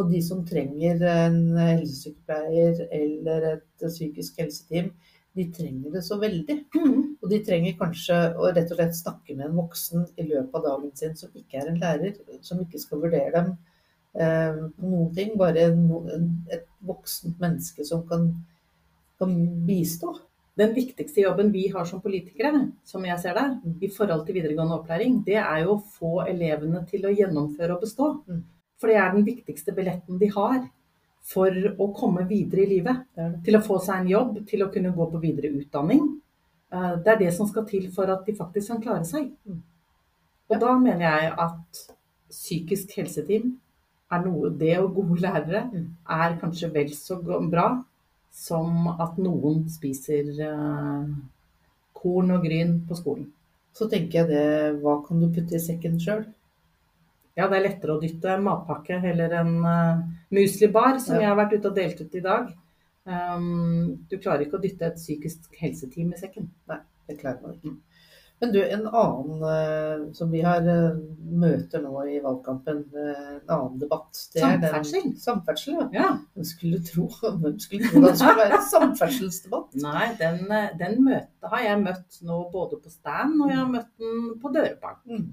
Og 0.00 0.08
de 0.08 0.22
som 0.24 0.40
trenger 0.48 1.04
en 1.04 1.38
helsesykepleier 1.58 2.80
eller 2.96 3.48
et 3.50 3.84
psykisk 3.84 4.40
helseteam, 4.40 4.88
de 5.36 5.44
trenger 5.52 5.92
det 5.94 6.02
så 6.06 6.16
veldig. 6.20 6.56
Mm. 6.74 6.96
Og 7.22 7.28
de 7.30 7.42
trenger 7.44 7.76
kanskje 7.78 8.16
å 8.34 8.48
rett 8.50 8.72
og 8.72 8.80
slett 8.80 8.96
snakke 8.98 9.36
med 9.36 9.46
en 9.50 9.60
voksen 9.60 10.08
i 10.16 10.26
løpet 10.26 10.56
av 10.58 10.66
dagen 10.66 10.96
sin 10.98 11.14
som 11.20 11.36
ikke 11.38 11.60
er 11.60 11.70
en 11.70 11.78
lærer, 11.84 12.16
som 12.44 12.60
ikke 12.64 12.80
skal 12.82 13.04
vurdere 13.04 13.32
dem 13.36 13.52
noen 14.14 15.14
ting. 15.16 15.36
Bare 15.40 15.70
et 16.52 16.66
voksent 16.84 17.40
menneske 17.40 17.86
som 17.88 18.04
kan, 18.08 18.28
kan 19.18 19.32
bistå. 19.66 20.14
Den 20.60 20.74
viktigste 20.76 21.22
jobben 21.24 21.48
vi 21.52 21.68
har 21.72 21.86
som 21.88 22.02
politikere, 22.04 22.66
som 22.84 23.04
jeg 23.08 23.18
ser 23.22 23.38
det, 23.38 23.46
i 23.80 23.88
forhold 23.88 24.26
til 24.26 24.36
videregående 24.36 24.76
opplæring, 24.76 25.22
det 25.24 25.38
er 25.40 25.62
jo 25.62 25.78
å 25.78 25.84
få 25.94 26.10
elevene 26.28 26.82
til 26.90 27.06
å 27.08 27.12
gjennomføre 27.14 27.72
og 27.72 27.86
bestå. 27.86 28.10
Mm. 28.28 28.42
For 28.76 28.92
det 28.92 28.98
er 29.00 29.14
den 29.14 29.24
viktigste 29.24 29.72
billetten 29.72 30.18
de 30.20 30.28
har 30.34 30.60
for 31.32 31.54
å 31.78 31.88
komme 31.96 32.26
videre 32.28 32.64
i 32.64 32.70
livet. 32.74 33.04
Til 33.46 33.56
å 33.56 33.62
få 33.64 33.78
seg 33.80 34.02
en 34.02 34.10
jobb, 34.10 34.40
til 34.50 34.64
å 34.64 34.70
kunne 34.74 34.92
gå 34.92 35.06
på 35.12 35.20
videre 35.22 35.54
utdanning. 35.54 36.04
Eh, 36.72 36.94
Det 37.04 37.12
er 37.12 37.18
det 37.18 37.32
som 37.34 37.46
skal 37.46 37.64
til 37.64 37.90
for 37.94 38.10
at 38.10 38.26
de 38.26 38.34
faktisk 38.34 38.74
kan 38.74 38.82
klare 38.82 39.04
seg. 39.04 39.30
Mm. 39.46 39.62
Og 40.50 40.60
da 40.60 40.78
mener 40.78 41.06
jeg 41.06 41.32
at 41.38 41.82
psykisk 42.28 42.96
helseteam 42.96 43.54
er 44.12 44.24
noe 44.24 44.50
Det 44.58 44.74
og 44.78 44.94
gode 44.94 45.20
lærere 45.24 45.62
Mm. 45.72 45.86
er 46.08 46.36
kanskje 46.40 46.72
vel 46.74 46.90
så 46.94 47.16
bra 47.22 47.84
som 48.30 48.88
at 49.00 49.18
noen 49.18 49.68
spiser 49.68 50.28
eh, 50.40 51.08
korn 51.94 52.30
og 52.30 52.44
gryn 52.44 52.80
på 52.88 52.96
skolen. 52.96 53.26
Så 53.74 53.88
tenker 53.88 54.20
jeg 54.22 54.28
det 54.28 54.80
Hva 54.82 54.98
kan 55.06 55.20
du 55.20 55.28
putte 55.32 55.54
i 55.56 55.58
sekken 55.62 55.98
sjøl? 56.00 56.24
Ja, 57.36 57.46
det 57.48 57.56
er 57.56 57.64
lettere 57.70 57.94
å 57.96 58.00
dytte 58.02 58.28
en 58.34 58.42
matpakke 58.44 58.98
eller 59.08 59.32
en 59.40 59.52
uh, 59.64 60.02
muslibar, 60.30 60.98
som 61.00 61.14
Ja. 61.16 61.20
jeg 61.22 61.28
har 61.30 61.36
vært 61.38 61.54
ute 61.56 61.68
og 61.70 61.74
delt 61.78 62.00
ut 62.02 62.14
i 62.14 62.20
dag. 62.20 62.50
Um, 63.06 63.96
du 64.10 64.18
klarer 64.18 64.44
ikke 64.44 64.58
å 64.58 64.62
dytte 64.62 64.84
et 64.90 64.98
psykisk 65.00 65.56
helseteam 65.58 66.12
i 66.12 66.18
sekken. 66.20 66.50
Nei, 66.68 66.76
Det 67.08 67.16
klarer 67.18 67.40
man 67.42 67.54
ikke. 67.56 67.72
Men 68.42 68.50
du, 68.52 68.58
en 68.66 68.86
annen 68.90 69.42
eh, 69.46 70.00
som 70.18 70.30
vi 70.34 70.40
har 70.42 70.64
eh, 70.66 70.96
møter 71.42 71.82
nå 71.84 71.92
i 72.10 72.16
valgkampen, 72.24 72.80
eh, 72.90 73.20
en 73.36 73.52
annen 73.54 73.76
debatt 73.78 74.18
det 74.34 74.42
er 74.42 74.56
den- 74.58 74.72
Samferdsel. 74.72 75.12
Samferdsel, 75.22 75.76
ja. 75.78 75.86
Ja. 75.94 76.08
Hvem 76.34 76.48
skulle 76.48 76.80
tro, 76.88 77.06
hvem 77.44 77.54
skulle 77.62 77.86
tro 77.92 78.02
det 78.02 78.16
skulle 78.18 78.40
være 78.40 78.58
en 78.58 78.66
samferdselsdebatt? 78.72 79.76
Nei, 79.86 80.08
den, 80.18 80.42
den 80.80 80.98
møtet 81.06 81.52
har 81.54 81.62
jeg 81.68 81.84
møtt 81.84 82.18
nå 82.26 82.40
både 82.50 82.80
på 82.82 82.90
stand 82.90 83.38
og 83.44 83.52
jeg 83.54 83.60
har 83.62 83.70
møtt 83.76 83.92
den 84.02 84.26
på 84.42 84.52
dørbank. 84.58 85.00
Mm. 85.06 85.28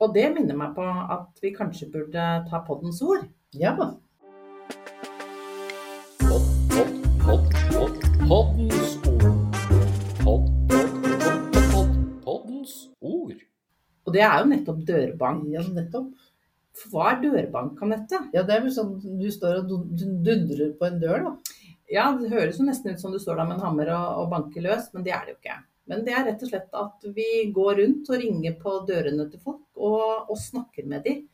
Og 0.00 0.14
det 0.16 0.26
minner 0.32 0.56
meg 0.56 0.72
på 0.80 0.86
at 0.88 1.44
vi 1.44 1.52
kanskje 1.52 1.90
burde 1.92 2.24
ta 2.48 2.62
poddens 2.64 3.02
ord. 3.04 3.26
Ja. 3.52 3.74
Det 14.20 14.26
er 14.28 14.42
jo 14.42 14.50
nettopp 14.52 14.82
dørbank. 14.90 15.46
ja, 15.54 15.64
nettopp. 15.80 16.10
For 16.80 16.92
hva 16.94 17.08
er 17.14 17.22
dørbank, 17.24 17.80
Anette? 17.82 18.20
Ja, 18.36 18.44
det 18.46 18.54
er 18.54 18.62
vel 18.66 18.72
sånn 18.76 18.92
du 19.20 19.26
står 19.32 19.62
og 19.64 19.72
dundrer 19.98 20.70
på 20.78 20.86
en 20.86 21.00
dør, 21.02 21.24
da. 21.26 21.56
Ja, 21.90 22.04
det 22.14 22.30
høres 22.30 22.60
jo 22.60 22.68
nesten 22.68 22.94
ut 22.94 23.02
som 23.02 23.10
du 23.12 23.18
står 23.18 23.40
der 23.40 23.48
med 23.48 23.58
en 23.58 23.64
hammer 23.66 23.90
og, 23.96 24.06
og 24.22 24.28
banker 24.30 24.62
løs, 24.62 24.92
men 24.94 25.02
det 25.06 25.16
er 25.16 25.26
det 25.26 25.34
jo 25.34 25.40
ikke. 25.40 25.56
Men 25.90 26.04
det 26.06 26.12
er 26.14 26.26
rett 26.28 26.42
og 26.46 26.52
slett 26.52 26.76
at 26.78 27.06
vi 27.16 27.26
går 27.50 27.80
rundt 27.80 28.10
og 28.12 28.20
ringer 28.22 28.54
på 28.60 28.76
dørene 28.86 29.26
til 29.32 29.42
folk 29.42 29.64
og, 29.74 30.30
og 30.30 30.38
snakker 30.38 30.86
med 30.86 31.02
dem. 31.08 31.24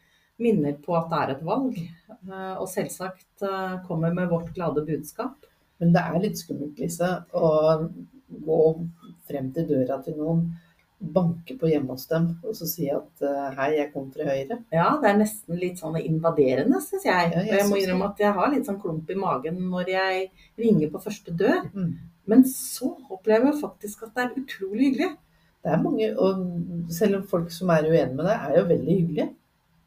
Minner 0.40 0.78
på 0.80 0.96
at 0.96 1.10
det 1.12 1.18
er 1.20 1.32
et 1.34 1.44
valg. 1.44 1.76
eh, 1.76 2.54
Og 2.56 2.68
selvsagt 2.72 3.44
eh, 3.44 3.76
kommer 3.88 4.16
med 4.16 4.32
vårt 4.32 4.48
glade 4.56 4.84
budskap. 4.88 5.44
Men 5.80 5.92
det 5.92 6.00
er 6.00 6.22
litt 6.22 6.40
skummelt, 6.40 6.80
Lise, 6.80 7.10
å 7.36 7.50
gå 8.48 8.60
frem 9.28 9.52
til 9.52 9.68
døra 9.68 10.00
til 10.04 10.16
noen, 10.16 10.46
banke 10.96 11.58
på 11.60 11.68
hjemme 11.68 11.92
hos 11.92 12.06
dem 12.08 12.30
og 12.40 12.54
så 12.56 12.66
si 12.68 12.86
at 12.88 13.24
eh, 13.24 13.48
hei, 13.58 13.68
jeg 13.76 13.90
kom 13.92 14.08
fra 14.14 14.26
Høyre. 14.30 14.58
Ja, 14.72 14.88
det 15.02 15.10
er 15.10 15.18
nesten 15.20 15.58
litt 15.60 15.82
sånn 15.82 15.98
invaderende, 16.00 16.80
syns 16.84 17.04
jeg. 17.04 17.32
Ja, 17.34 17.42
jeg 17.44 17.52
Og 17.52 17.60
jeg 17.60 17.68
må 17.70 17.80
innrømme 17.80 18.10
at 18.14 18.22
jeg 18.24 18.32
har 18.38 18.52
litt 18.52 18.68
sånn 18.68 18.80
klump 18.80 19.10
i 19.12 19.18
magen 19.20 19.60
når 19.72 19.92
jeg 19.92 20.28
ringer 20.62 20.92
på 20.92 21.02
første 21.04 21.34
dør. 21.36 21.66
Mm. 21.76 21.92
Men 22.26 22.44
så 22.48 22.94
opplever 23.12 23.52
jeg 23.52 23.60
faktisk 23.60 24.06
at 24.06 24.16
det 24.16 24.24
er 24.24 24.38
utrolig 24.40 24.90
hyggelig. 24.90 25.10
Det 25.66 25.74
er 25.74 25.82
mange, 25.82 26.08
og 26.22 26.90
selv 26.94 27.20
om 27.20 27.26
folk 27.26 27.50
som 27.50 27.70
er 27.74 27.88
uenige 27.88 28.14
med 28.14 28.24
deg, 28.28 28.48
er 28.48 28.58
jo 28.60 28.66
veldig 28.70 28.96
hyggelige. 28.96 29.28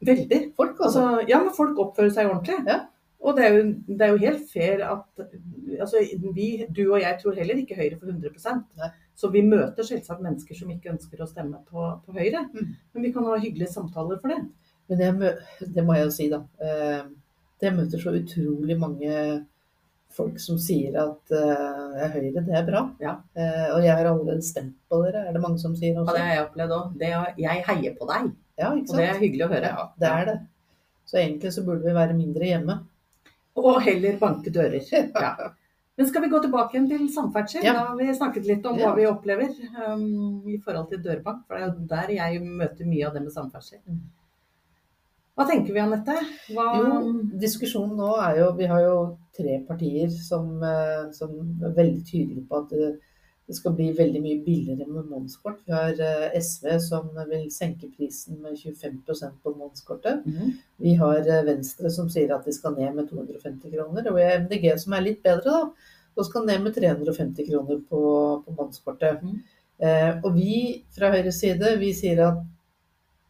Veldig. 0.04 0.40
Folk, 0.56 0.78
altså. 0.78 1.04
Altså, 1.04 1.26
ja, 1.28 1.38
men 1.42 1.54
folk 1.56 1.78
oppfører 1.84 2.12
seg 2.14 2.30
ordentlig. 2.30 2.58
Ja. 2.68 2.80
Og 3.20 3.36
det 3.36 3.44
er, 3.44 3.56
jo, 3.56 3.64
det 3.86 4.04
er 4.06 4.12
jo 4.14 4.20
helt 4.22 4.44
fair 4.48 4.82
at 4.86 5.24
altså, 5.76 6.00
vi, 6.34 6.48
du 6.72 6.86
og 6.86 7.02
jeg 7.02 7.18
tror 7.20 7.36
heller 7.36 7.58
ikke 7.60 7.76
Høyre 7.76 7.98
for 8.00 8.08
100 8.08 8.54
Nei. 8.80 8.88
Så 9.20 9.28
vi 9.28 9.42
møter 9.44 9.84
selvsagt 9.84 10.22
mennesker 10.24 10.56
som 10.56 10.70
ikke 10.72 10.94
ønsker 10.94 11.20
å 11.20 11.28
stemme 11.28 11.60
på, 11.68 11.84
på 12.06 12.16
Høyre. 12.16 12.46
Mm. 12.54 12.70
Men 12.94 13.04
vi 13.04 13.12
kan 13.12 13.28
ha 13.28 13.36
hyggelige 13.36 13.74
samtaler 13.74 14.20
for 14.22 14.32
det. 14.32 14.40
Men 14.88 15.04
jeg, 15.04 15.34
det 15.76 15.84
må 15.84 15.98
jeg 15.98 16.06
jo 16.06 16.14
si, 16.16 16.30
da. 16.32 16.40
Eh, 16.64 17.02
Jeg 17.60 17.76
møter 17.76 18.00
så 18.00 18.14
utrolig 18.16 18.78
mange 18.80 19.16
folk 20.16 20.38
som 20.42 20.56
sier 20.58 20.96
at 20.98 21.34
uh, 21.36 21.98
Høyre, 22.14 22.40
det 22.42 22.54
er 22.56 22.64
bra. 22.66 22.80
Ja. 23.02 23.18
Uh, 23.36 23.76
Og 23.76 23.84
jeg 23.84 23.92
har 23.94 24.08
allerede 24.08 24.42
stemt 24.42 24.78
på 24.90 25.02
dere, 25.04 25.26
er 25.28 25.36
det 25.36 25.42
mange 25.44 25.60
som 25.62 25.74
sier 25.78 25.98
også. 26.00 26.14
Ja, 26.14 26.16
det 26.16 26.24
har 26.24 26.32
jeg 26.32 26.46
opplevd 26.46 26.76
òg. 26.78 27.04
Jeg 27.44 27.66
heier 27.68 27.98
på 27.98 28.08
deg, 28.10 28.32
Ja, 28.60 28.72
og 28.72 28.96
det 28.96 29.04
er 29.06 29.20
hyggelig 29.20 29.46
å 29.46 29.52
høre. 29.52 29.74
Ja, 29.76 29.84
det 30.00 30.08
er 30.10 30.26
det. 30.30 30.38
Så 31.08 31.20
egentlig 31.20 31.52
så 31.54 31.62
burde 31.66 31.86
vi 31.86 31.94
være 31.96 32.16
mindre 32.16 32.48
hjemme. 32.48 32.80
Og 33.58 33.80
heller 33.82 34.20
banke 34.20 34.52
dører. 34.54 34.84
Ja. 34.92 35.32
Men 35.98 36.08
skal 36.08 36.22
vi 36.22 36.30
gå 36.32 36.38
tilbake 36.40 36.76
igjen 36.76 36.86
til 36.88 37.08
samferdsel? 37.12 37.64
Ja. 37.66 37.74
Da 37.76 37.82
har 37.90 37.98
vi 37.98 38.14
snakket 38.16 38.46
litt 38.48 38.64
om 38.68 38.78
hva 38.78 38.94
vi 38.96 39.08
opplever 39.08 39.50
um, 39.84 40.46
i 40.48 40.56
forhold 40.64 40.88
til 40.92 41.02
dørbank. 41.04 41.42
For 41.44 41.58
det 41.58 41.66
er 41.66 41.68
jo 41.68 41.88
der 41.90 42.12
jeg 42.14 42.40
møter 42.46 42.88
mye 42.88 43.08
av 43.08 43.18
det 43.18 43.24
med 43.26 43.34
samferdsel. 43.34 43.82
Mm. 43.84 43.98
Hva 45.36 45.46
tenker 45.48 45.76
vi, 45.76 45.82
Anette? 45.82 46.16
Hva, 46.54 46.64
Jo, 46.78 46.96
diskusjonen 47.40 48.00
nå 48.00 48.08
er 48.20 48.40
jo 48.42 48.48
Vi 48.58 48.66
har 48.68 48.82
jo 48.84 48.96
tre 49.36 49.58
partier 49.68 50.10
som, 50.12 50.50
eh, 50.64 51.10
som 51.16 51.36
er 51.64 51.76
veldig 51.76 52.02
tydelige 52.04 52.46
på 52.48 52.62
at 52.62 52.74
det, 53.50 53.56
skal 53.58 53.74
bli 53.74 53.90
veldig 53.98 54.22
mye 54.22 54.40
billigere 54.44 54.86
med 54.86 55.08
månedskort. 55.10 55.58
Vi 55.66 55.74
har 55.74 56.02
eh, 56.06 56.36
SV 56.38 56.68
som 56.86 57.08
vil 57.28 57.48
senke 57.52 57.90
prisen 57.90 58.38
med 58.42 58.58
25% 58.58 59.40
på 59.42 59.54
månedskortet. 59.54 60.26
Mm. 60.26 60.52
Vi 60.86 60.94
har 61.00 61.20
eh, 61.20 61.44
Venstre 61.48 61.90
som 61.92 62.10
sier 62.12 62.30
at 62.36 62.46
de 62.46 62.54
skal 62.54 62.78
ned 62.78 62.94
med 62.96 63.10
250 63.10 63.74
kroner. 63.74 64.06
Og 64.10 64.20
vi 64.20 64.26
har 64.28 64.44
MDG 64.46 64.68
som 64.82 64.94
er 64.94 65.08
litt 65.08 65.22
bedre, 65.26 65.56
da. 65.56 65.96
Og 66.18 66.26
skal 66.26 66.46
ned 66.46 66.62
med 66.62 66.74
350 66.78 67.50
kroner 67.50 67.82
på, 67.90 68.00
på 68.46 68.54
månedskortet. 68.56 69.20
Mm. 69.26 69.42
Eh, 69.80 70.10
og 70.22 70.32
vi 70.36 70.56
fra 70.94 71.10
Høyres 71.14 71.42
side 71.42 71.76
vi 71.80 71.92
sier 71.96 72.24
at 72.26 72.40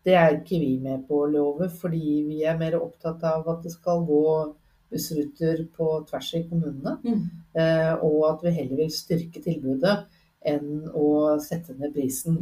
det 0.07 0.15
er 0.17 0.39
ikke 0.39 0.59
vi 0.61 0.75
med 0.81 1.05
på 1.09 1.23
å 1.23 1.29
love, 1.29 1.69
fordi 1.81 2.23
vi 2.27 2.41
er 2.49 2.59
mer 2.61 2.79
opptatt 2.81 3.23
av 3.29 3.49
at 3.53 3.65
det 3.67 3.73
skal 3.75 4.05
gå 4.09 4.25
bussruter 4.91 5.65
på 5.77 5.91
tvers 6.09 6.31
i 6.39 6.43
kommunene. 6.49 6.97
Mm. 7.05 7.23
Eh, 7.61 7.93
og 8.07 8.25
at 8.33 8.45
vi 8.47 8.55
heller 8.57 8.83
vil 8.85 8.91
styrke 8.95 9.43
tilbudet 9.45 9.97
enn 10.51 10.87
å 10.97 11.37
sette 11.43 11.77
ned 11.79 11.93
prisen. 11.95 12.39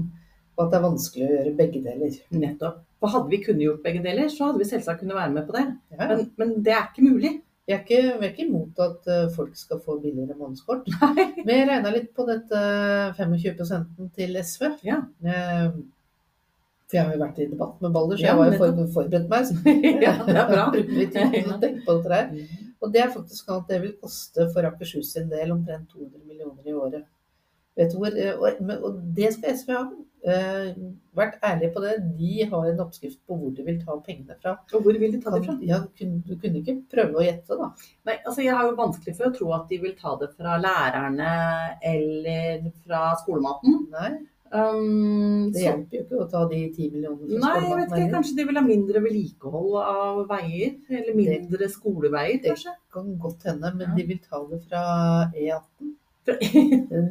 Og 0.56 0.64
at 0.64 0.72
det 0.72 0.78
er 0.78 0.86
vanskelig 0.86 1.26
å 1.26 1.32
gjøre 1.36 1.56
begge 1.58 1.82
deler. 1.84 2.14
Nettopp. 2.34 2.80
For 2.98 3.12
hadde 3.14 3.30
vi 3.30 3.42
kunnet 3.44 3.62
gjort 3.62 3.84
begge 3.84 4.00
deler, 4.02 4.30
så 4.32 4.48
hadde 4.48 4.58
vi 4.62 4.66
selvsagt 4.66 5.04
kunnet 5.04 5.18
være 5.18 5.34
med 5.36 5.44
på 5.46 5.54
det. 5.54 5.66
Ja, 5.94 6.08
Men, 6.10 6.24
men 6.40 6.56
det 6.66 6.72
er 6.74 6.88
ikke 6.88 7.04
mulig. 7.06 7.30
vi, 7.68 7.74
er 7.76 7.84
ikke, 7.84 8.00
vi 8.18 8.26
er 8.26 8.32
ikke 8.32 8.46
imot 8.48 8.80
at 8.82 9.06
eh, 9.12 9.28
folk 9.36 9.54
skal 9.60 9.78
få 9.84 9.98
billigere 10.02 10.34
månedskort. 10.38 10.88
Nei. 10.98 11.28
Men 11.46 11.68
regna 11.70 11.92
litt 11.94 12.10
på 12.16 12.26
dette 12.26 12.62
25% 13.20 14.08
til 14.18 14.40
SV. 14.42 14.66
Ja. 14.88 14.98
Eh, 15.22 15.68
For 16.88 16.96
jeg 16.96 17.04
har 17.04 17.12
jo 17.16 17.20
vært 17.20 17.42
i 17.42 17.50
debatt 17.50 17.84
med 17.84 17.92
Balder, 17.92 18.16
så 18.16 18.24
jeg 18.24 18.38
var 18.38 18.48
jo 18.48 18.58
for, 18.62 18.80
forberedt 18.94 19.28
meg. 19.28 19.44
Så 19.44 19.74
ja, 20.06 20.14
det 20.24 20.38
er 20.40 20.48
bra. 20.48 20.64
litt 20.72 21.12
tid 21.12 21.52
å 21.52 21.60
tenke 21.64 21.84
på 21.84 21.98
dette 21.98 22.16
her. 22.16 22.66
Og 22.78 22.92
det 22.94 23.02
er 23.02 23.12
faktisk 23.12 23.44
sånn 23.44 23.62
at 23.62 23.70
det 23.72 23.82
vil 23.82 23.94
koste 24.00 24.48
for 24.54 24.68
Akershus 24.68 25.12
sin 25.12 25.28
del 25.32 25.52
omtrent 25.52 25.90
200 25.92 26.24
millioner 26.24 26.68
i 26.70 26.76
året. 26.78 27.08
Vet 27.78 27.92
du 27.92 28.00
hvor, 28.00 28.14
eh, 28.14 28.78
og, 28.78 29.02
det 29.14 29.32
skal 29.36 29.58
SV 29.58 29.74
ha. 29.76 29.82
Eh, 30.28 30.70
vært 31.14 31.36
ærlig 31.46 31.68
på 31.74 31.82
det. 31.84 31.92
De 32.18 32.46
har 32.50 32.70
en 32.70 32.80
oppskrift 32.82 33.20
på 33.28 33.36
hvor 33.38 33.52
de 33.54 33.66
vil 33.66 33.78
ta 33.84 33.94
pengene 34.02 34.34
fra. 34.40 34.56
Og 34.72 34.82
hvor 34.86 34.96
vil 34.98 35.12
de 35.14 35.20
ta 35.22 35.34
det 35.34 35.44
fra? 35.44 35.54
Ja, 35.62 35.78
du 35.84 36.32
kunne 36.40 36.62
ikke 36.62 36.78
prøve 36.90 37.20
å 37.20 37.26
gjette, 37.26 37.58
da. 37.58 37.68
Nei, 38.08 38.16
altså 38.24 38.42
Jeg 38.42 38.56
har 38.58 38.66
jo 38.66 38.80
vanskelig 38.80 39.14
for 39.18 39.28
å 39.28 39.36
tro 39.36 39.52
at 39.58 39.68
de 39.70 39.78
vil 39.84 39.94
ta 40.00 40.16
det 40.18 40.32
fra 40.34 40.56
lærerne 40.62 41.30
eller 41.92 42.66
fra 42.82 43.04
skolematen. 43.22 43.78
Nei, 43.94 44.10
Um, 44.52 45.50
det 45.52 45.60
hjelper 45.66 45.98
jo 45.98 46.02
ikke 46.06 46.20
å 46.24 46.28
ta 46.32 46.40
de 46.48 46.60
10 46.72 46.90
millionene 46.94 47.38
nei, 47.42 47.54
jeg 47.66 47.76
vet 47.82 47.90
ikke. 47.98 48.12
Kanskje 48.14 48.36
de 48.38 48.46
vil 48.48 48.56
ha 48.60 48.62
mindre 48.64 49.02
vedlikehold 49.04 49.74
av 49.82 50.22
veier? 50.30 50.74
Eller 50.88 51.14
mindre 51.18 51.68
skoleveier, 51.68 52.40
Det- 52.42 52.54
kanskje? 52.54 52.72
kan 52.92 53.18
godt 53.18 53.42
hende, 53.44 53.74
men 53.76 53.88
Ja. 53.90 53.94
de 53.96 54.02
vil 54.08 54.18
ta 54.24 54.44
det 54.48 54.62
fra 54.68 55.30
E18. 55.36 55.94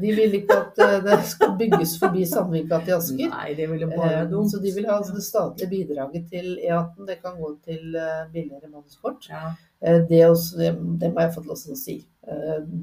De 0.01 0.11
vil 0.13 0.33
ikke 0.37 0.53
at 0.55 0.77
eh, 0.79 0.99
det 1.01 1.15
skal 1.25 1.55
bygges 1.57 1.95
forbi 1.99 2.23
Sandvika 2.29 2.77
til 2.85 2.93
Asker. 2.99 3.29
Nei, 3.31 3.53
det 3.57 3.65
vil 3.71 3.79
jo 3.81 3.87
bare 3.89 4.21
Eh, 4.23 4.27
dumt. 4.29 4.51
Så 4.51 4.61
de 4.61 4.71
vil 4.75 4.85
ha 4.85 4.99
det 5.01 5.23
statlige 5.25 5.69
bidraget 5.71 6.29
til 6.29 6.57
E18. 6.61 7.05
Det 7.07 7.21
kan 7.23 7.33
gå 7.39 7.49
til 7.65 7.95
eh, 7.95 8.27
billigere 8.33 8.69
månedskort. 8.69 9.27
Ja. 9.29 9.53
Det, 9.81 10.21
også, 10.25 10.57
det, 10.57 10.99
det 10.99 11.13
må 11.13 11.21
jeg 11.21 11.33
få 11.33 11.43
lov 11.45 11.57
til 11.57 11.73
å 11.73 11.77
si. 11.77 11.97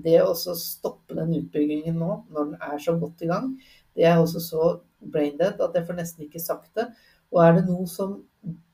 Det 0.04 0.20
å 0.22 0.34
stoppe 0.34 1.14
den 1.14 1.34
utbyggingen 1.34 1.96
nå, 1.98 2.24
når 2.32 2.44
den 2.44 2.54
er 2.62 2.78
så 2.78 2.94
godt 2.98 3.20
i 3.22 3.26
gang, 3.26 3.48
det 3.94 4.06
er 4.10 4.20
også 4.20 4.40
så 4.42 4.68
brain 5.12 5.36
dead 5.38 5.60
at 5.60 5.74
jeg 5.76 5.86
får 5.86 5.98
nesten 5.98 6.26
ikke 6.26 6.42
sagt 6.42 6.70
det. 6.78 6.88
Og 7.34 7.42
er 7.44 7.56
det 7.58 7.64
noe 7.66 7.86
som 7.90 8.20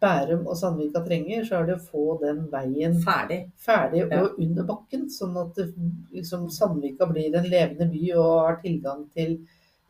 Bærum 0.02 0.48
og 0.50 0.56
Sandvika 0.58 1.00
trenger, 1.04 1.44
så 1.46 1.60
er 1.60 1.68
det 1.68 1.76
å 1.78 1.84
få 1.92 2.16
den 2.20 2.42
veien 2.50 2.96
Ferdig. 3.04 3.44
ferdig 3.62 4.02
Ja. 4.02 4.24
og 4.24 4.40
under 4.42 4.66
bakken, 4.66 5.06
sånn 5.12 5.36
at 5.38 5.54
det, 5.56 5.68
liksom, 6.12 6.48
Sandvika 6.50 7.06
blir 7.06 7.36
en 7.38 7.46
levende 7.48 7.86
by 7.92 8.12
og 8.18 8.32
har 8.48 8.60
tilgang 8.64 9.04
til, 9.14 9.36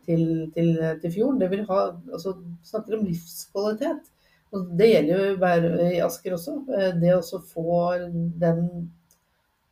til, 0.05 0.51
til, 0.55 0.71
til 1.01 1.15
fjorden. 1.15 1.41
Det 1.41 1.51
vil 1.51 1.65
ha, 1.71 1.81
altså, 2.13 2.37
snakker 2.63 2.99
om 2.99 3.07
livskvalitet. 3.09 4.11
Og 4.53 4.71
det 4.77 4.91
gjelder 4.91 5.13
jo 5.17 5.89
i 5.89 6.01
Asker 6.05 6.35
også. 6.35 6.57
Eh, 6.77 6.93
Det 7.01 7.15
å 7.17 7.41
få 7.41 7.75
den 8.43 8.91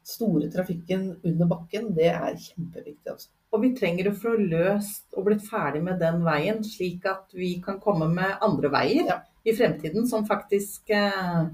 store 0.09 0.49
trafikken 0.53 1.11
under 1.25 1.49
bakken, 1.51 1.91
det 1.97 2.09
er 2.11 2.37
kjempeviktig. 2.41 3.13
Altså. 3.13 3.29
Og 3.53 3.63
vi 3.65 3.73
trenger 3.77 4.11
å 4.11 4.17
få 4.17 4.35
løst 4.41 5.17
og 5.17 5.29
blitt 5.29 5.45
ferdig 5.49 5.83
med 5.85 6.01
den 6.03 6.23
veien, 6.27 6.63
slik 6.65 7.07
at 7.09 7.33
vi 7.37 7.55
kan 7.65 7.81
komme 7.81 8.09
med 8.13 8.37
andre 8.45 8.73
veier 8.73 9.09
Ja. 9.09 9.19
i 9.45 9.55
fremtiden 9.57 10.07
som 10.09 10.27
faktisk 10.29 10.91
eh, 10.93 11.49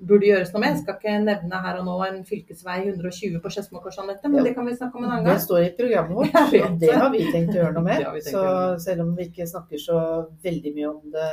burde 0.00 0.26
gjøres 0.28 0.50
noe 0.52 0.60
med. 0.60 0.74
Jeg 0.74 0.82
skal 0.82 0.96
ikke 0.98 1.14
nevne 1.24 1.60
her 1.64 1.78
og 1.80 1.86
nå 1.88 1.96
en 2.06 2.18
fylkesvei 2.28 2.78
120 2.90 3.40
på 3.40 3.52
Skedsmokorsanettet, 3.54 4.28
men 4.30 4.44
det 4.44 4.54
kan 4.54 4.66
vi 4.68 4.74
snakke 4.76 4.98
om 4.98 5.04
en 5.04 5.10
annen 5.10 5.24
gang. 5.24 5.36
Det 5.38 5.44
står 5.46 5.62
i 5.64 5.70
programmet 5.78 6.16
vårt, 6.18 6.36
og 6.66 6.78
det 6.82 6.92
har 6.94 7.10
vi 7.14 7.22
tenkt 7.32 7.54
å 7.54 7.60
gjøre 7.62 7.72
noe 7.78 7.86
med. 7.86 8.22
Så 8.28 8.42
selv 8.84 9.06
om 9.06 9.14
vi 9.16 9.28
ikke 9.30 9.46
snakker 9.48 9.80
så 9.80 9.98
veldig 10.44 10.74
mye 10.76 10.90
om 10.92 11.10
det 11.16 11.30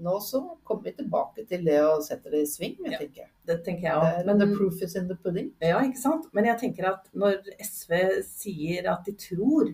nå, 0.00 0.14
så 0.24 0.38
kommer 0.64 0.86
vi 0.88 0.94
tilbake 0.96 1.44
til 1.48 1.64
det 1.66 1.78
og 1.84 2.00
setter 2.06 2.32
det 2.32 2.44
i 2.46 2.48
sving, 2.48 2.76
jeg 2.84 2.92
Ja. 2.94 2.98
tenker 3.02 3.20
jeg. 3.24 3.30
Det 3.50 3.56
tenker 3.66 3.82
jeg 3.88 3.96
også. 4.00 4.24
Men 4.26 4.38
The 4.40 4.46
proof 4.56 4.82
is 4.82 4.94
in 4.96 5.08
the 5.08 5.16
pudding. 5.16 5.50
ja, 5.60 5.80
ikke 5.84 5.98
sant? 6.00 6.28
Men 6.32 6.44
jeg 6.48 6.58
tenker 6.62 6.86
at 6.92 7.08
når 7.12 7.40
SV 7.60 8.22
sier 8.24 8.88
at 8.92 9.04
de 9.04 9.12
tror 9.12 9.72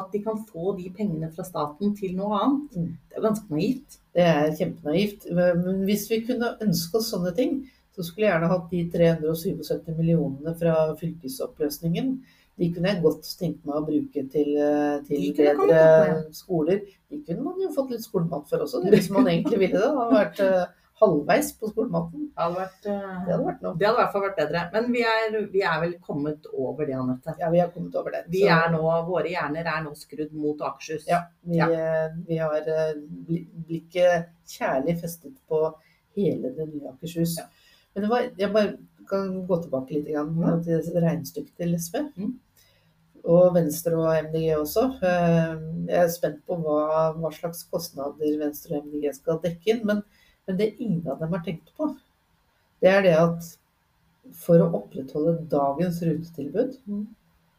at 0.00 0.12
de 0.12 0.22
kan 0.24 0.40
få 0.48 0.74
de 0.78 0.88
pengene 0.96 1.28
fra 1.34 1.44
staten 1.46 1.94
til 1.96 2.16
noe 2.18 2.38
annet, 2.40 2.76
Mm. 2.76 2.96
det 3.10 3.16
er 3.18 3.26
ganske 3.28 3.50
naivt. 3.54 3.98
Det 4.14 4.22
er 4.26 4.50
kjempenaivt. 4.58 5.28
Men 5.36 5.84
hvis 5.86 6.08
vi 6.10 6.20
kunne 6.26 6.56
ønske 6.60 6.98
oss 6.98 7.12
sånne 7.12 7.34
ting, 7.36 7.60
så 7.94 8.02
skulle 8.06 8.26
jeg 8.26 8.34
gjerne 8.34 8.50
hatt 8.50 8.70
de 8.70 8.84
377 8.92 9.96
millionene 9.98 10.54
fra 10.58 10.74
fylkesoppløsningen. 10.98 12.20
De 12.60 12.68
kunne 12.74 12.90
jeg 12.92 13.02
godt 13.02 13.22
tenkt 13.40 13.64
meg 13.64 13.76
å 13.78 13.86
bruke 13.86 14.22
til, 14.32 14.50
eh, 14.56 15.00
til 15.08 15.32
bedre 15.36 16.24
skoler. 16.32 16.80
De 17.10 17.20
kunne 17.26 17.44
man 17.44 17.60
jo 17.62 17.70
fått 17.72 17.90
litt 17.94 18.04
skolemat 18.04 18.48
for 18.50 18.58
også, 18.66 18.82
hvis 18.90 19.10
man 19.10 19.26
egentlig 19.26 19.58
ville 19.58 19.78
det. 19.78 19.88
Det 19.88 19.96
hadde 19.96 20.18
vært 20.18 20.40
eh, 20.40 20.66
halvveis 21.00 21.52
på 21.58 21.70
skolematen. 21.70 22.26
Det 22.30 22.42
hadde 22.44 22.58
vært, 22.58 22.86
eh, 22.86 23.24
Det 23.26 23.32
hadde 23.32 23.46
vært 23.46 23.62
noe. 23.62 23.74
det 23.78 23.86
hadde 23.86 23.98
i 23.98 24.02
hvert 24.02 24.12
fall 24.12 24.22
vært 24.26 24.36
bedre. 24.36 24.64
Men 24.72 24.92
vi 24.92 25.02
er, 25.02 25.46
vi 25.52 25.62
er 25.62 25.80
vel 25.80 25.94
kommet 26.04 26.46
over 26.52 26.86
det, 26.86 26.94
Anette. 26.94 27.34
Ja, 27.40 27.50
vi 27.50 27.58
har 27.58 27.68
kommet 27.68 27.94
over 27.96 28.10
det. 28.10 28.24
Vi 28.28 28.42
Så- 28.42 28.50
er 28.50 28.70
nå, 28.72 28.82
Våre 29.06 29.28
hjerner 29.28 29.66
er 29.66 29.82
nå 29.84 29.94
skrudd 29.96 30.32
mot 30.32 30.58
Akershus. 30.60 31.06
Ja, 31.06 31.22
vi, 31.46 31.56
Ja. 31.56 31.68
eh, 31.70 32.10
vi 32.26 32.36
har 32.36 32.60
eh, 32.66 32.94
blikket 33.66 34.28
kjærlig 34.46 35.00
festet 35.00 35.34
på 35.48 35.74
hele 36.16 36.54
det 36.54 36.68
nye 36.72 36.92
Akershus. 36.92 37.36
Ja. 37.38 37.44
Men 37.94 38.02
det 38.02 38.10
var, 38.10 38.20
jeg 38.38 38.52
bare 38.52 38.78
kan 39.08 39.46
gå 39.46 39.62
tilbake 39.64 39.90
litt 39.90 40.06
grann, 40.12 40.34
mm. 40.36 40.64
til 40.64 40.80
regnestykket 41.02 41.56
til 41.56 41.74
SV. 41.74 42.12
Mm. 42.16 42.34
Og 43.24 43.54
Venstre 43.54 43.92
og 43.96 44.24
MDG 44.24 44.54
også. 44.56 45.00
Jeg 45.02 45.98
er 46.04 46.08
spent 46.08 46.46
på 46.46 46.56
hva, 46.62 47.12
hva 47.18 47.30
slags 47.34 47.64
kostnader 47.70 48.38
Venstre 48.38 48.78
og 48.78 48.86
MDG 48.86 49.12
skal 49.14 49.40
dekke 49.42 49.74
inn. 49.74 49.84
Men, 49.84 50.02
men 50.50 50.58
det 50.58 50.74
ingen 50.82 51.06
av 51.08 51.22
dem 51.22 51.32
har 51.32 51.42
tenkt 51.46 51.70
på, 51.78 51.92
det 52.82 52.90
er 52.90 53.04
det 53.06 53.16
at 53.18 53.48
for 54.36 54.60
å 54.62 54.68
opprettholde 54.80 55.46
dagens 55.50 56.02
rutetilbud, 56.04 56.76
Mm. 56.86 57.06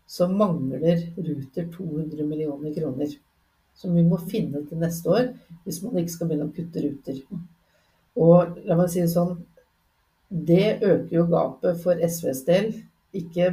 så 0.08 0.28
mangler 0.28 1.08
Ruter 1.18 1.68
200 1.72 2.26
millioner 2.28 2.74
kroner. 2.76 3.16
Som 3.74 3.96
vi 3.96 4.04
må 4.04 4.18
finne 4.28 4.66
til 4.68 4.78
neste 4.78 5.10
år, 5.10 5.30
hvis 5.64 5.82
man 5.84 5.96
ikke 5.96 6.12
skal 6.12 6.28
begynne 6.28 6.50
å 6.50 6.54
kutte 6.56 6.84
ruter. 6.84 7.22
Og 8.20 8.60
la 8.68 8.76
meg 8.76 8.90
si 8.92 9.00
det 9.00 9.10
sånn, 9.10 9.38
det 10.30 10.82
øker 10.84 11.16
jo 11.16 11.26
gapet 11.32 11.80
for 11.82 11.96
SVs 11.96 12.44
del, 12.46 12.74
ikke 13.16 13.50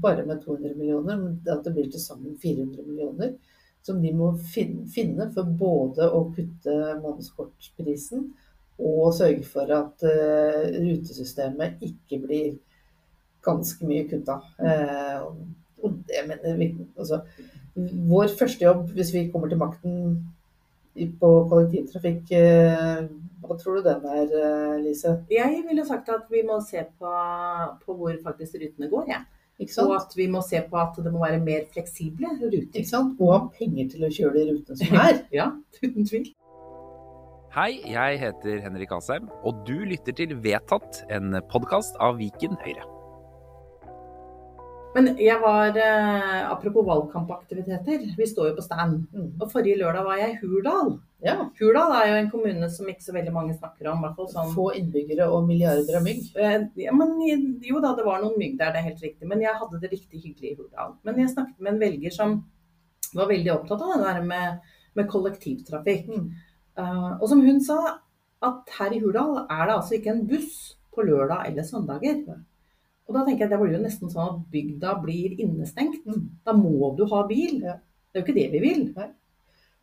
bare 0.00 0.26
med 0.26 0.44
200 0.44 0.76
millioner, 0.76 1.16
men 1.16 1.40
at 1.48 1.64
det 1.64 1.72
blir 1.74 1.90
til 1.90 2.00
sammen 2.00 2.36
400 2.40 2.84
millioner. 2.86 3.34
Som 3.82 4.00
de 4.02 4.12
må 4.12 4.30
finne 4.38 5.30
for 5.34 5.44
både 5.44 6.06
å 6.08 6.22
kutte 6.36 7.00
månedskortprisen 7.02 8.30
og 8.78 9.14
sørge 9.14 9.44
for 9.46 9.70
at 9.70 10.06
uh, 10.06 10.62
rutesystemet 10.82 11.82
ikke 11.84 12.18
blir 12.26 12.54
ganske 13.44 13.86
mye 13.86 14.08
kutta. 14.10 14.40
Uh, 14.58 15.34
mener 16.28 16.56
vi 16.56 16.74
altså, 16.98 17.20
Vår 18.08 18.30
første 18.38 18.64
jobb 18.64 18.90
hvis 18.94 19.12
vi 19.14 19.28
kommer 19.32 19.50
til 19.50 19.58
makten 19.58 19.94
på 20.94 21.30
kollektivtrafikk, 21.50 22.28
eh, 22.38 23.06
hva 23.42 23.56
tror 23.58 23.80
du 23.80 23.82
den 23.82 24.04
er, 24.06 24.28
eh, 24.30 24.82
Lise? 24.82 25.24
Jeg 25.30 25.64
ville 25.68 25.86
sagt 25.86 26.08
at 26.08 26.30
vi 26.30 26.42
må 26.46 26.60
se 26.62 26.84
på, 26.98 27.14
på 27.84 27.96
hvor 27.98 28.14
faktisk 28.22 28.54
rutene 28.54 28.88
går. 28.88 29.04
Ja. 29.08 29.24
Ikke 29.58 29.82
Og 29.82 29.94
at 29.96 30.14
vi 30.16 30.26
må 30.26 30.40
se 30.42 30.62
på 30.70 30.76
at 30.76 30.96
det 31.04 31.12
må 31.12 31.18
være 31.18 31.40
mer 31.42 31.66
fleksible 31.72 32.26
ruter. 32.42 32.86
Og 33.18 33.32
ha 33.32 33.40
penger 33.58 33.90
til 33.90 34.06
å 34.06 34.10
kjøre 34.10 34.34
de 34.38 34.46
rutene 34.52 34.78
som 34.78 34.96
er. 35.08 35.20
Ja, 35.32 35.50
uten 35.82 36.06
tvil. 36.06 36.30
Hei, 37.54 37.76
jeg 37.86 38.16
heter 38.18 38.64
Henrik 38.64 38.90
Asheim, 38.90 39.28
og 39.46 39.60
du 39.62 39.84
lytter 39.86 40.10
til 40.18 40.32
Vedtatt, 40.42 40.96
en 41.06 41.36
podkast 41.52 41.94
av 42.02 42.16
Viken 42.18 42.56
Høyre. 42.58 42.82
Men 44.96 45.12
jeg 45.22 45.36
var 45.38 45.78
eh, 45.78 46.40
Apropos 46.50 46.82
valgkampaktiviteter. 46.88 48.08
Vi 48.18 48.26
står 48.26 48.48
jo 48.48 48.56
på 48.56 48.64
stand. 48.64 49.04
Mm. 49.14 49.28
Og 49.38 49.52
forrige 49.52 49.78
lørdag 49.78 50.02
var 50.08 50.18
jeg 50.18 50.32
i 50.32 50.40
Hurdal. 50.40 50.90
Ja. 51.22 51.36
Hurdal 51.60 51.94
er 52.00 52.08
jo 52.08 52.16
en 52.24 52.30
kommune 52.32 52.70
som 52.74 52.90
ikke 52.90 53.06
så 53.06 53.14
veldig 53.14 53.34
mange 53.36 53.54
snakker 53.54 53.86
om. 53.92 54.02
hvert 54.02 54.18
fall 54.18 54.32
sånn 54.32 54.50
Få 54.56 54.64
innbyggere 54.80 55.28
og 55.30 55.46
milliarder 55.46 56.00
av 56.00 56.02
mygg. 56.08 56.24
Eh, 56.34 56.56
Ja, 56.82 56.94
men 56.98 57.14
jo 57.62 57.82
da, 57.84 57.92
det 57.94 58.06
var 58.08 58.18
noen 58.24 58.34
mygg 58.40 58.56
der, 58.58 58.72
det 58.74 58.82
er 58.82 58.88
helt 58.88 59.04
riktig. 59.06 59.28
Men 59.30 59.44
jeg 59.46 59.54
hadde 59.60 59.78
det 59.78 59.92
riktig 59.94 60.24
hyggelig 60.24 60.56
i 60.56 60.56
Hurdal. 60.58 60.98
Men 61.06 61.22
jeg 61.22 61.30
snakket 61.36 61.62
med 61.62 61.76
en 61.76 61.84
velger 61.86 62.18
som 62.18 62.34
var 63.14 63.30
veldig 63.30 63.54
opptatt 63.54 63.86
av 63.86 63.94
det 63.94 64.10
der 64.10 64.26
med, 64.26 64.74
med 64.98 65.08
kollektivtrafikk. 65.14 66.10
Mm. 66.10 66.50
Eh, 66.78 67.12
og 67.20 67.26
som 67.30 67.42
hun 67.44 67.60
sa, 67.64 67.78
at 68.44 68.74
her 68.78 68.94
i 68.94 69.00
Hurdal 69.02 69.44
er 69.44 69.62
det 69.68 69.76
altså 69.76 69.96
ikke 69.96 70.12
en 70.12 70.26
buss 70.28 70.74
på 70.94 71.04
lørdag 71.06 71.48
eller 71.48 71.66
søndager. 71.66 72.22
Og 73.04 73.16
da 73.16 73.24
tenker 73.24 73.44
jeg 73.44 73.52
det 73.52 73.60
blir 73.60 73.76
jo 73.76 73.82
nesten 73.82 74.12
sånn 74.12 74.30
at 74.30 74.46
bygda 74.52 74.94
blir 75.02 75.36
innestengt. 75.42 76.04
Mm. 76.08 76.24
Da 76.46 76.54
må 76.56 76.94
du 76.98 77.04
ha 77.10 77.24
bil. 77.28 77.60
Det 77.60 78.16
er 78.16 78.22
jo 78.22 78.24
ikke 78.24 78.38
det 78.38 78.48
vi 78.54 78.62
vil. 78.62 78.84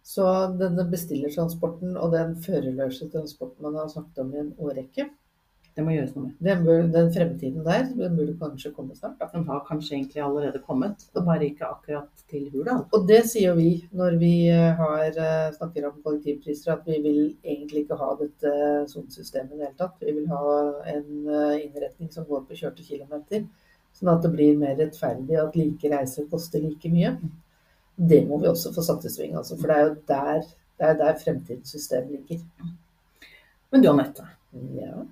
Så 0.01 0.25
denne 0.57 0.87
bestillertransporten 0.89 1.97
og 2.01 2.15
den 2.15 2.37
førerløse 2.41 3.11
transporten 3.13 3.67
man 3.67 3.77
har 3.77 3.91
snakket 3.91 4.23
om 4.23 4.31
i 4.33 4.41
en 4.41 4.53
årrekke, 4.57 5.05
Det 5.71 5.83
må 5.85 5.93
gjøres 5.93 6.15
noe 6.17 6.25
med. 6.25 6.31
den, 6.43 6.63
bør, 6.65 6.81
den 6.91 7.09
fremtiden 7.15 7.63
der, 7.63 7.85
den 7.95 8.15
burde 8.17 8.33
kanskje 8.41 8.73
komme 8.75 8.95
snart. 8.95 9.15
da. 9.21 9.29
Den 9.31 9.45
har 9.47 9.61
kanskje 9.67 9.95
egentlig 9.95 10.23
allerede 10.25 10.59
kommet, 10.65 11.05
og 11.15 11.23
bare 11.29 11.45
ikke 11.47 11.69
akkurat 11.69 12.25
til 12.31 12.49
Hurdal. 12.51 12.81
Og 12.91 13.05
det 13.07 13.21
sier 13.31 13.55
vi 13.55 13.69
når 13.95 14.17
vi 14.19 14.33
eh, 14.51 14.81
har, 14.81 15.05
eh, 15.07 15.53
snakker 15.55 15.87
om 15.87 16.01
kollektivpriser, 16.03 16.73
at 16.73 16.89
vi 16.89 16.97
vil 17.05 17.21
egentlig 17.45 17.85
ikke 17.85 17.99
ha 18.01 18.09
dette 18.19 18.51
sonesystemet 18.91 19.55
i 19.55 19.61
det 19.61 19.69
hele 19.69 19.79
tatt. 19.79 20.03
Vi 20.03 20.17
vil 20.17 20.27
ha 20.33 20.57
en 20.91 21.07
eh, 21.37 21.61
innretning 21.61 22.11
som 22.11 22.27
går 22.27 22.43
på 22.49 22.59
kjørte 22.65 22.83
kilometer, 22.89 23.47
sånn 23.95 24.11
at 24.11 24.27
det 24.27 24.33
blir 24.35 24.59
mer 24.59 24.75
rettferdig 24.81 25.39
at 25.39 25.55
like 25.55 25.93
reiser 25.95 26.27
koster 26.33 26.67
like 26.67 26.91
mye. 26.91 27.15
Det 27.95 28.25
må 28.27 28.41
vi 28.43 28.51
også 28.51 28.73
få 28.75 28.83
satt 28.83 29.07
i 29.07 29.13
sving, 29.13 29.39
altså, 29.39 29.55
for 29.55 29.71
det 29.71 29.79
er 29.79 29.87
jo 29.87 29.95
der, 30.11 30.53
det 30.81 30.91
er 30.91 31.01
der 31.05 31.17
fremtidens 31.23 31.71
system 31.71 32.11
ligger. 32.11 32.43
Men 33.71 33.83
du 33.83 33.87
Anette, 33.87 34.27
Ja. 34.53 35.05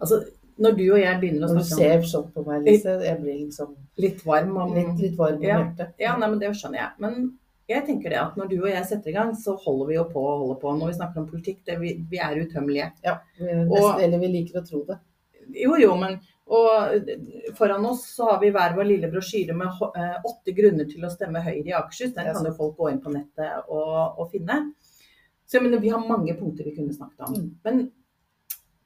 altså 0.00 0.20
når 0.56 0.76
du 0.78 0.84
og 0.92 1.00
jeg 1.00 1.20
begynner 1.20 1.48
å 1.48 1.50
snakke 1.50 1.64
Når 1.64 1.64
du 1.64 1.74
ser 1.74 2.02
sånn 2.12 2.28
på 2.32 2.44
meg, 2.46 2.60
Lise, 2.62 2.92
jeg 3.02 3.18
blir 3.20 3.38
liksom 3.40 3.72
litt 3.98 4.20
varm 4.24 4.52
om 4.62 4.74
litt, 4.76 4.92
litt 5.02 5.16
varm 5.18 5.40
om 5.40 5.42
Ja. 5.42 5.56
hjertet. 5.58 5.94
Ja, 5.98 6.12
nei, 6.16 6.28
men 6.30 6.38
det 6.38 6.50
skjønner 6.54 6.78
jeg. 6.78 6.90
Men 7.02 7.38
jeg 7.68 7.86
tenker 7.88 8.10
det 8.10 8.20
at 8.20 8.36
når 8.38 8.48
du 8.52 8.60
og 8.60 8.68
jeg 8.70 8.84
setter 8.86 9.10
i 9.10 9.16
gang, 9.16 9.32
så 9.34 9.56
holder 9.58 9.86
vi 9.88 9.94
jo 9.96 10.04
på 10.12 10.22
og 10.22 10.38
holder 10.44 10.60
på. 10.60 10.74
Når 10.78 10.86
vi 10.92 10.98
snakker 11.00 11.18
om 11.18 11.26
politikk, 11.32 11.58
det, 11.66 11.80
vi, 11.80 11.94
vi 12.10 12.20
er 12.22 12.38
utømmelige. 12.38 12.92
Ja, 13.02 13.16
vi, 13.40 13.48
Og- 13.50 13.72
nesten, 13.74 14.04
eller 14.04 14.18
vi 14.22 14.28
liker 14.28 14.60
å 14.60 14.68
tro 14.68 14.84
det. 14.84 14.98
Jo, 15.64 15.74
jo, 15.76 15.96
men 15.96 16.20
og 16.46 17.04
foran 17.56 17.84
oss 17.86 18.04
så 18.14 18.30
har 18.30 18.40
vi 18.40 18.50
hver 18.52 18.76
vår 18.76 18.84
lille 18.84 19.10
brosjyre 19.10 19.54
med 19.56 19.66
eh, 19.96 20.16
åtte 20.28 20.52
grunner 20.54 20.84
til 20.86 21.02
å 21.04 21.10
stemme 21.10 21.40
Høyre 21.42 21.66
i 21.66 21.72
Akershus. 21.72 22.12
Den 22.14 22.30
kan 22.32 22.44
jo 22.44 22.52
folk 22.52 22.76
gå 22.76 22.90
inn 22.92 23.00
på 23.00 23.10
nettet 23.12 23.64
og, 23.68 24.18
og 24.20 24.30
finne. 24.30 24.72
Så 25.48 25.56
jeg 25.58 25.62
mener, 25.66 25.80
vi 25.80 25.88
har 25.88 25.98
mange 26.04 26.34
punkter 26.38 26.64
vi 26.68 26.76
kunne 26.76 26.92
snakket 26.94 27.26
om. 27.26 27.34
Mm. 27.34 27.50
Men 27.64 27.90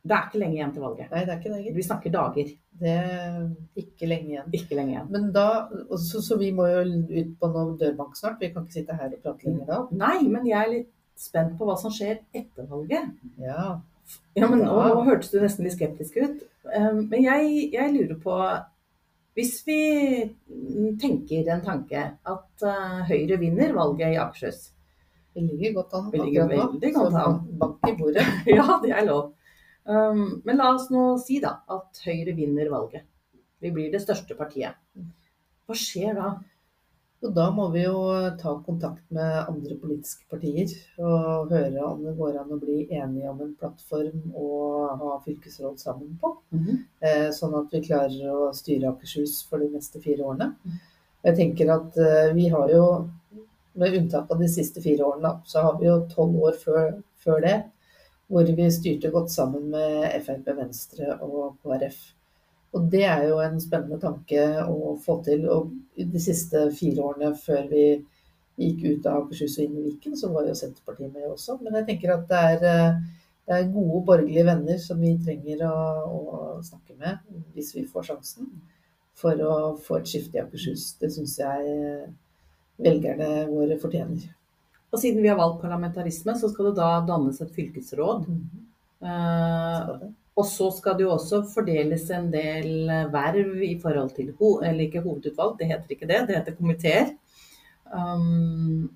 det 0.09 0.17
er 0.17 0.27
ikke 0.29 0.41
lenge 0.43 0.57
igjen 0.59 0.73
til 0.75 0.85
valget. 0.85 1.11
Nei, 1.13 1.23
det 1.27 1.33
er 1.35 1.39
ikke 1.43 1.53
det. 1.55 1.75
Vi 1.77 1.85
snakker 1.87 2.15
dager, 2.15 2.51
Det 2.79 2.93
er 2.95 3.39
ikke 3.83 4.09
lenge 4.11 4.31
igjen. 4.33 4.49
ikke 4.55 4.77
lenge 4.79 4.93
igjen. 4.95 5.09
Men 5.15 5.29
da, 5.35 5.47
så, 5.99 6.21
så 6.25 6.39
vi 6.41 6.49
må 6.55 6.67
jo 6.71 6.85
ut 6.87 7.33
på 7.41 7.51
noe 7.55 7.77
dørbank 7.81 8.17
snart. 8.19 8.39
Vi 8.41 8.53
kan 8.55 8.65
ikke 8.67 8.79
sitte 8.81 8.97
her 8.99 9.13
og 9.13 9.21
prate 9.25 9.49
lenger 9.49 9.67
da. 9.73 9.81
Nei, 10.05 10.23
men 10.31 10.47
jeg 10.47 10.59
er 10.63 10.73
litt 10.77 10.91
spent 11.19 11.57
på 11.59 11.67
hva 11.67 11.75
som 11.81 11.91
skjer 11.95 12.21
etter 12.39 12.69
valget. 12.71 13.13
Ja. 13.43 13.81
Ja, 14.39 14.47
men 14.49 14.63
nå, 14.65 14.73
nå 14.73 15.03
hørtes 15.05 15.33
du 15.35 15.41
nesten 15.43 15.67
litt 15.67 15.75
skeptisk 15.77 16.17
ut. 16.23 16.45
Um, 16.69 17.03
Men 17.11 17.23
jeg, 17.25 17.71
jeg 17.75 17.93
lurer 17.95 18.17
på 18.21 18.35
Hvis 19.39 19.55
vi 19.67 19.77
tenker 21.01 21.47
en 21.53 21.63
tanke 21.65 22.01
at 22.29 22.65
uh, 22.67 22.99
Høyre 23.09 23.39
vinner 23.41 23.73
valget 23.77 24.13
i 24.13 24.19
Akershus 24.21 24.67
Vi 25.37 25.45
ligger 25.47 25.79
godt 25.79 25.95
an 25.97 26.11
Vi 26.13 26.21
ligger 26.21 26.49
veldig 26.51 26.91
godt 26.97 27.17
an. 27.23 27.39
bank 27.61 27.89
i 27.89 27.95
bordet. 27.99 28.25
Ja, 28.59 28.67
det 28.83 28.93
er 28.97 29.07
lov. 29.09 29.31
Um, 29.89 30.43
men 30.45 30.61
la 30.61 30.75
oss 30.75 30.91
nå 30.93 31.15
si 31.23 31.39
da 31.41 31.55
at 31.73 32.03
Høyre 32.05 32.35
vinner 32.37 32.69
valget. 32.73 33.07
Vi 33.63 33.73
blir 33.75 33.91
det 33.93 34.03
største 34.05 34.37
partiet. 34.39 34.77
Hva 35.67 35.77
skjer 35.77 36.15
da? 36.19 36.35
Og 37.19 37.33
da 37.35 37.49
må 37.51 37.65
vi 37.75 37.81
jo 37.83 37.97
ta 38.39 38.53
kontakt 38.63 39.03
med 39.11 39.49
andre 39.51 39.75
politiske 39.81 40.23
partier 40.31 40.71
og 41.03 41.51
høre 41.51 41.83
om 41.83 42.05
det 42.05 42.13
går 42.15 42.37
an 42.39 42.53
å 42.55 42.59
bli 42.61 42.77
enige 42.95 43.33
om 43.33 43.41
en 43.43 43.57
plattform 43.59 44.37
å 44.39 44.51
ha 45.01 45.17
fylkesråd 45.25 45.81
sammen 45.83 46.13
på. 46.21 46.31
Eh, 47.03 47.31
Sånn 47.35 47.57
at 47.59 47.75
vi 47.75 47.81
klarer 47.89 48.31
å 48.31 48.53
styre 48.55 48.93
Akershus 48.93 49.41
for 49.49 49.59
de 49.59 49.67
neste 49.73 49.99
fire 50.05 50.23
årene. 50.23 50.53
Jeg 51.27 51.35
tenker 51.41 51.73
at 51.75 51.99
eh, 51.99 52.31
vi 52.39 52.47
har 52.55 52.71
jo, 52.71 52.85
med 53.75 53.99
unntak 53.99 54.31
av 54.31 54.39
de 54.39 54.47
siste 54.49 54.81
fire 54.85 55.03
årene, 55.03 55.41
så 55.45 55.65
har 55.67 55.81
vi 55.81 55.89
jo 55.91 55.99
tolv 56.15 56.39
år 56.53 56.55
før, 56.63 56.95
før 57.19 57.43
det 57.43 57.57
hvor 58.29 58.49
vi 58.57 58.69
styrte 58.73 59.11
godt 59.13 59.33
sammen 59.33 59.71
med 59.73 60.13
Frp, 60.25 60.49
Venstre 60.57 61.17
og 61.25 61.57
KrF. 61.65 61.99
Og 62.77 62.91
det 62.93 63.05
er 63.09 63.25
jo 63.31 63.39
en 63.41 63.57
spennende 63.61 63.97
tanke 64.03 64.43
å 64.69 64.95
få 65.01 65.19
til. 65.25 65.47
Og 65.49 65.73
de 65.97 66.21
siste 66.21 66.67
fire 66.77 67.07
årene 67.09 67.33
før 67.41 67.65
vi 67.71 67.85
gikk 68.59 68.85
ut 68.85 69.07
av 69.09 69.23
Akershus 69.23 69.57
og 69.59 69.65
inn 69.65 69.79
i 69.79 69.87
Viken, 69.87 70.17
så 70.19 70.33
var 70.35 70.49
jo 70.49 70.57
Senterpartiet 70.59 71.15
med 71.15 71.31
også. 71.31 71.57
Men 71.63 71.81
jeg 71.81 71.89
tenker 71.93 72.15
at 72.17 72.27
det 72.29 72.43
er, 72.53 72.65
eh, 72.69 73.27
det 73.49 73.57
er 73.57 73.73
gode 73.73 74.03
borgerlige 74.11 74.47
venner 74.51 74.81
som 74.83 75.01
vi 75.01 75.15
trenger 75.25 75.65
å, 75.71 75.77
å 76.19 76.41
snakke 76.67 76.99
med 76.99 77.23
hvis 77.55 77.75
vi 77.77 77.87
får 77.89 78.11
sjansen 78.11 78.51
for 79.19 79.41
å 79.43 79.55
få 79.83 80.01
et 80.01 80.11
skifte 80.11 80.39
i 80.39 80.43
Akershus. 80.43 80.91
Det 81.01 81.13
syns 81.15 81.39
jeg 81.41 81.79
eh, 81.79 82.11
velgerne 82.83 83.47
våre 83.49 83.79
fortjener. 83.81 84.27
Og 84.93 85.01
siden 85.01 85.23
vi 85.23 85.29
har 85.29 85.37
valgt 85.37 85.61
parlamentarisme, 85.63 86.35
så 86.39 86.49
skal 86.49 86.71
det 86.71 86.79
da 86.79 86.93
dannes 87.09 87.41
et 87.45 87.53
fylkesråd. 87.53 88.25
Mm. 88.29 90.15
Og 90.39 90.47
så 90.47 90.69
skal 90.75 90.97
det 90.97 91.05
jo 91.05 91.15
også 91.17 91.43
fordeles 91.51 92.07
en 92.15 92.31
del 92.33 92.89
verv 93.13 93.63
i 93.67 93.75
forhold 93.83 94.15
til 94.17 94.31
eller 94.33 94.85
ikke 94.87 95.03
hovedutvalg, 95.05 95.59
det 95.59 95.69
heter 95.73 95.95
ikke 95.95 96.09
det, 96.09 96.21
det 96.29 96.37
heter 96.39 96.57
komiteer. 96.57 97.13
Um, 97.93 98.89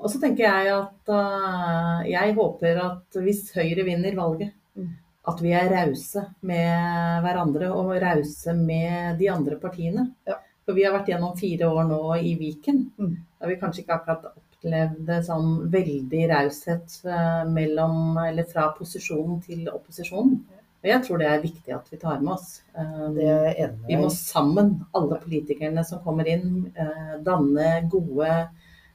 og 0.00 0.10
så 0.10 0.20
tenker 0.22 0.46
jeg 0.46 0.72
at 0.72 1.12
uh, 1.12 2.00
jeg 2.08 2.34
håper 2.34 2.80
at 2.80 3.20
hvis 3.22 3.50
Høyre 3.54 3.84
vinner 3.84 4.16
valget, 4.16 4.56
Mm. 4.76 4.90
at 5.26 5.40
vi 5.42 5.50
er 5.50 5.66
rause 5.72 6.22
med 6.46 7.24
hverandre 7.24 7.72
og 7.74 7.90
rause 8.02 8.52
med 8.54 9.18
de 9.18 9.26
andre 9.30 9.56
partiene. 9.58 10.04
Ja. 10.28 10.36
For 10.64 10.76
vi 10.78 10.84
har 10.86 10.94
vært 10.94 11.10
gjennom 11.10 11.36
fire 11.38 11.66
år 11.66 11.88
nå 11.88 12.00
i 12.22 12.36
Viken. 12.38 12.84
Mm. 12.98 13.16
Da 13.40 13.50
vi 13.50 13.56
kanskje 13.58 13.82
ikke 13.82 13.96
akkurat 13.96 14.28
opplevd 14.60 15.10
sånn 15.24 15.52
veldig 15.72 16.24
raushet 16.28 17.00
eh, 17.08 17.44
mellom, 17.48 18.18
eller 18.20 18.44
fra 18.44 18.70
posisjonen 18.76 19.40
til 19.40 19.68
opposisjonen. 19.72 20.40
Og 20.80 20.88
jeg 20.88 21.04
tror 21.04 21.20
det 21.20 21.28
er 21.28 21.42
viktig 21.42 21.74
at 21.76 21.88
vi 21.92 21.98
tar 22.00 22.20
med 22.20 22.34
oss. 22.34 22.60
Eh, 22.76 23.70
vi 23.86 23.96
må 24.00 24.10
sammen, 24.12 24.78
alle 24.96 25.20
politikerne 25.20 25.84
som 25.84 26.02
kommer 26.04 26.28
inn, 26.28 26.70
eh, 26.74 27.16
danne 27.24 27.86
gode 27.90 28.48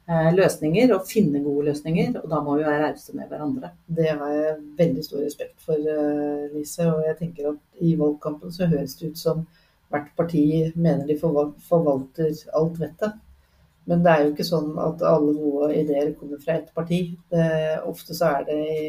løsninger 0.05 0.91
og 0.93 1.07
finne 1.09 1.39
gode 1.41 1.71
løsninger. 1.71 2.19
Og 2.21 2.29
da 2.29 2.37
må 2.45 2.59
vi 2.59 2.65
være 2.67 2.91
rause 2.91 3.15
med 3.17 3.25
hverandre. 3.25 3.71
Det 3.89 4.11
har 4.11 4.33
jeg 4.35 4.59
veldig 4.77 5.05
stor 5.05 5.23
respekt 5.25 5.55
for, 5.65 5.81
Lise. 6.53 6.85
Og 6.91 7.07
jeg 7.07 7.17
tenker 7.23 7.47
at 7.55 7.81
i 7.81 7.95
valgkampen 7.97 8.53
så 8.53 8.69
høres 8.69 8.93
det 8.99 9.15
ut 9.15 9.17
som 9.17 9.47
hvert 9.89 10.11
parti 10.13 10.43
mener 10.75 11.09
de 11.09 11.17
forvalter 11.17 12.37
alt 12.53 12.77
vettet. 12.83 13.17
Men 13.89 14.05
det 14.05 14.11
er 14.11 14.23
jo 14.23 14.31
ikke 14.33 14.47
sånn 14.47 14.71
at 14.81 15.03
alle 15.05 15.33
gode 15.37 15.73
ideer 15.77 16.13
kommer 16.17 16.39
fra 16.41 16.57
ett 16.57 16.71
parti. 16.75 17.01
Det, 17.31 17.49
ofte 17.85 18.17
så 18.17 18.31
er 18.39 18.47
det 18.47 18.59
i, 18.65 18.85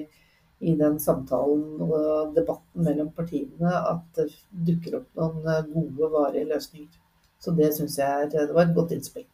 i 0.70 0.76
den 0.78 0.96
samtalen 1.02 1.82
og 1.84 2.36
debatten 2.36 2.86
mellom 2.86 3.10
partiene 3.16 3.72
at 3.92 4.06
det 4.16 4.30
dukker 4.68 5.02
opp 5.02 5.10
noen 5.20 5.50
eh, 5.52 5.66
gode, 5.74 6.12
varige 6.14 6.48
løsninger. 6.54 7.02
Så 7.44 7.52
det 7.54 7.68
syns 7.76 7.98
jeg 8.00 8.30
det 8.32 8.46
var 8.56 8.64
et 8.64 8.74
godt 8.74 8.94
innspill. 8.96 9.26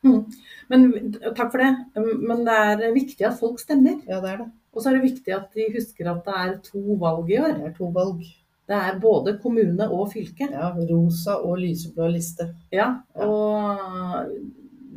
Men 0.72 0.88
takk 1.37 1.53
for 1.53 1.62
det. 1.62 1.70
Men 2.18 2.42
det 2.48 2.57
er 2.59 2.96
viktig 2.96 3.29
at 3.29 3.38
folk 3.38 3.62
stemmer. 3.62 4.01
Ja, 4.11 4.18
det 4.25 4.33
er 4.33 4.42
det. 4.42 4.48
Og 4.72 4.83
så 4.83 4.90
er 4.90 4.98
det 4.98 5.07
viktig 5.07 5.35
at 5.37 5.53
de 5.55 5.68
husker 5.77 6.09
at 6.11 6.25
det 6.27 6.38
er 6.42 6.57
to 6.66 6.96
valg 7.01 7.31
i 7.31 7.38
år. 7.38 7.55
Det 7.61 7.68
er 7.70 7.77
to 7.77 7.90
valg. 7.94 8.25
Det 8.68 8.79
er 8.79 8.98
både 9.03 9.37
kommune 9.42 9.87
og 9.90 10.11
fylke. 10.12 10.48
Ja, 10.51 10.72
Rosa 10.90 11.38
og 11.44 11.59
lyseblå 11.61 12.09
liste. 12.14 12.48
Ja, 12.72 12.88
og 13.14 14.33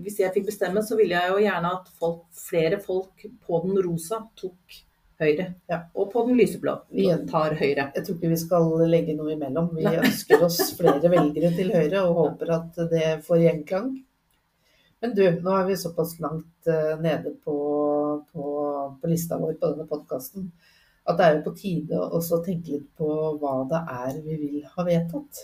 hvis 0.04 0.20
jeg 0.22 0.34
fikk 0.36 0.50
bestemme, 0.50 0.84
så 0.84 0.98
ville 1.00 1.16
jeg 1.16 1.32
jo 1.32 1.44
gjerne 1.44 1.72
at 1.78 1.88
folk, 2.00 2.26
flere 2.36 2.82
folk 2.84 3.26
på 3.46 3.62
den 3.66 3.80
rosa 3.86 4.24
tok 4.40 4.82
Høyre. 5.16 5.46
Ja. 5.72 5.78
Og 5.96 6.10
på 6.12 6.26
den 6.28 6.36
lyseblå 6.36 6.74
tar 7.30 7.54
Høyre. 7.56 7.86
Jeg 7.96 8.04
tror 8.04 8.18
ikke 8.18 8.32
vi 8.34 8.40
skal 8.42 8.66
legge 8.92 9.14
noe 9.16 9.32
imellom. 9.32 9.70
Vi 9.78 9.86
Nei. 9.88 9.94
ønsker 10.04 10.44
oss 10.44 10.60
flere 10.76 11.08
velgere 11.14 11.54
til 11.56 11.72
Høyre 11.72 12.04
og 12.04 12.20
håper 12.20 12.52
at 12.58 12.82
det 12.92 13.14
får 13.24 13.40
gjenklang. 13.46 13.94
Men 15.00 15.16
du, 15.16 15.24
nå 15.40 15.56
er 15.56 15.70
vi 15.70 15.80
såpass 15.80 16.18
langt 16.20 16.68
eh, 16.68 16.96
nede 17.00 17.32
på, 17.46 17.56
på, 18.34 18.46
på 19.00 19.12
lista 19.12 19.40
vår 19.40 19.56
på 19.62 19.72
denne 19.72 19.88
podkasten 19.88 20.50
at 21.06 21.20
det 21.20 21.26
er 21.26 21.36
jo 21.36 21.44
på 21.46 21.54
tide 21.60 21.98
å 22.02 22.08
også 22.18 22.40
tenke 22.46 22.76
litt 22.76 22.88
på 22.98 23.08
hva 23.42 23.60
det 23.70 23.82
er 23.94 24.16
vi 24.26 24.38
vil 24.42 24.64
ha 24.74 24.86
vedtatt. 24.88 25.44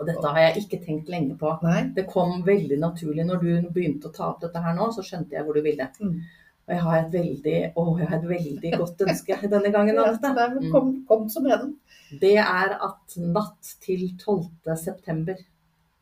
Og 0.00 0.08
dette 0.08 0.32
har 0.32 0.40
jeg 0.46 0.62
ikke 0.62 0.80
tenkt 0.84 1.10
lenge 1.12 1.36
på. 1.40 1.50
Nei? 1.64 1.82
Det 1.96 2.06
kom 2.08 2.40
veldig 2.46 2.78
naturlig 2.80 3.26
når 3.28 3.42
du 3.42 3.70
begynte 3.74 4.08
å 4.08 4.14
ta 4.14 4.30
opp 4.30 4.40
dette 4.40 4.62
her 4.64 4.76
nå, 4.76 4.88
så 4.96 5.04
skjønte 5.04 5.36
jeg 5.36 5.44
hvor 5.44 5.58
du 5.58 5.62
ville. 5.64 5.90
Mm. 6.00 6.14
Og 6.70 6.74
jeg 6.74 6.84
har 6.86 6.98
et 7.00 7.12
veldig, 7.12 7.54
å, 7.76 7.84
jeg 7.98 8.08
har 8.08 8.16
et 8.16 8.28
veldig 8.30 8.72
godt 8.80 9.04
ønske 9.06 9.38
denne 9.44 9.72
gangen, 9.74 9.96
Ja, 9.98 10.06
Anette. 10.08 10.32
nei, 10.36 10.48
men 10.54 10.72
kom, 10.72 10.92
kom 11.08 11.28
så 11.32 11.42
med 11.44 11.56
den. 11.58 11.72
Det 12.22 12.36
er 12.40 12.76
at 12.78 13.16
natt 13.20 13.74
til 13.84 14.06
12. 14.16 14.76
september 14.78 15.40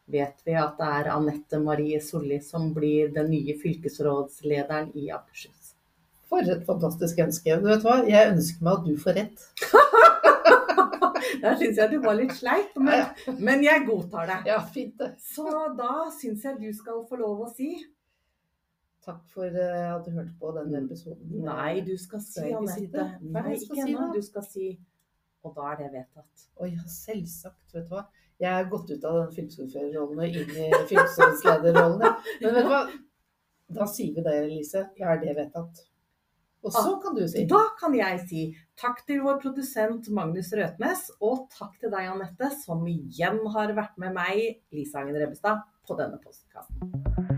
vet 0.08 0.44
vi 0.46 0.54
at 0.56 0.78
det 0.78 0.90
er 1.00 1.10
Anette 1.12 1.60
Marie 1.60 1.98
Solli 2.04 2.38
som 2.44 2.70
blir 2.76 3.10
den 3.16 3.32
nye 3.32 3.56
fylkesrådslederen 3.60 4.92
i 4.96 5.10
Akershus. 5.12 5.74
For 6.28 6.44
et 6.44 6.64
fantastisk 6.68 7.18
ønske. 7.24 7.56
Du 7.60 7.68
vet 7.70 7.84
hva, 7.84 8.02
jeg 8.08 8.34
ønsker 8.34 8.64
meg 8.64 8.78
at 8.78 8.88
du 8.88 9.00
får 9.00 9.18
rett. 9.22 9.48
Der 11.42 11.56
syns 11.58 11.78
jeg 11.78 11.90
du 11.92 11.98
var 12.02 12.16
litt 12.18 12.32
sleip, 12.36 12.76
men, 12.80 13.06
men 13.42 13.62
jeg 13.64 13.84
godtar 13.86 14.28
det. 14.30 14.38
Ja, 14.50 14.58
fint 14.74 14.98
det. 15.00 15.12
Så 15.22 15.46
da 15.78 16.08
syns 16.14 16.44
jeg 16.46 16.58
du 16.60 16.68
skal 16.76 17.02
få 17.08 17.18
lov 17.20 17.46
å 17.46 17.52
si 17.52 17.72
Takk 19.08 19.22
for 19.32 19.46
eh, 19.48 19.88
at 19.88 20.04
du 20.04 20.12
hørte 20.12 20.34
på 20.36 20.50
denne 20.52 20.82
episoden. 20.82 21.38
Nei, 21.46 21.80
du 21.86 21.94
skal 21.96 22.20
si 22.20 22.50
Anette. 22.52 23.06
Nei, 23.24 23.54
ikke 23.56 23.78
ennå. 23.86 24.10
Du 24.12 24.20
skal 24.26 24.44
si 24.44 24.72
Og 25.46 25.54
da 25.56 25.70
er 25.70 25.78
det 25.78 25.86
vedtatt. 25.94 26.48
Å 26.58 26.68
ja, 26.68 26.82
selvsagt. 26.92 27.62
Vet 27.72 27.86
du 27.86 27.94
hva. 27.94 28.02
Jeg 28.42 28.52
er 28.52 28.68
gått 28.70 28.90
ut 28.90 29.06
av 29.08 29.20
den 29.22 29.30
fylkesordførerrollen 29.36 30.20
og 30.20 30.36
inn 30.42 30.50
i 30.50 30.66
fylkesrådslederrollen. 30.90 32.18
Men 32.42 32.58
vet 32.58 32.66
du 32.66 32.72
hva. 32.74 32.82
Da 33.78 33.86
sier 33.88 34.12
vi 34.16 34.24
det, 34.26 34.34
Elise. 34.42 34.84
Ja, 34.98 35.14
er 35.14 35.22
det 35.22 35.36
vedtatt. 35.38 35.87
Og 36.68 36.76
så 36.76 36.94
kan 37.02 37.16
du 37.16 37.24
si 37.30 37.46
Da 37.48 37.62
kan 37.80 37.96
jeg 37.96 38.20
si 38.28 38.44
takk 38.78 39.02
til 39.08 39.24
vår 39.24 39.40
produsent 39.42 40.10
Magnus 40.14 40.52
Røtnes, 40.54 41.08
og 41.24 41.48
takk 41.54 41.80
til 41.80 41.92
deg, 41.94 42.12
Anette, 42.12 42.52
som 42.62 42.86
igjen 42.90 43.40
har 43.56 43.74
vært 43.78 43.98
med 43.98 44.14
meg, 44.16 44.62
Lise 44.74 45.00
Hagen 45.00 45.18
Rebbestad, 45.18 45.66
på 45.88 45.98
denne 45.98 46.20
postkassen. 46.22 47.37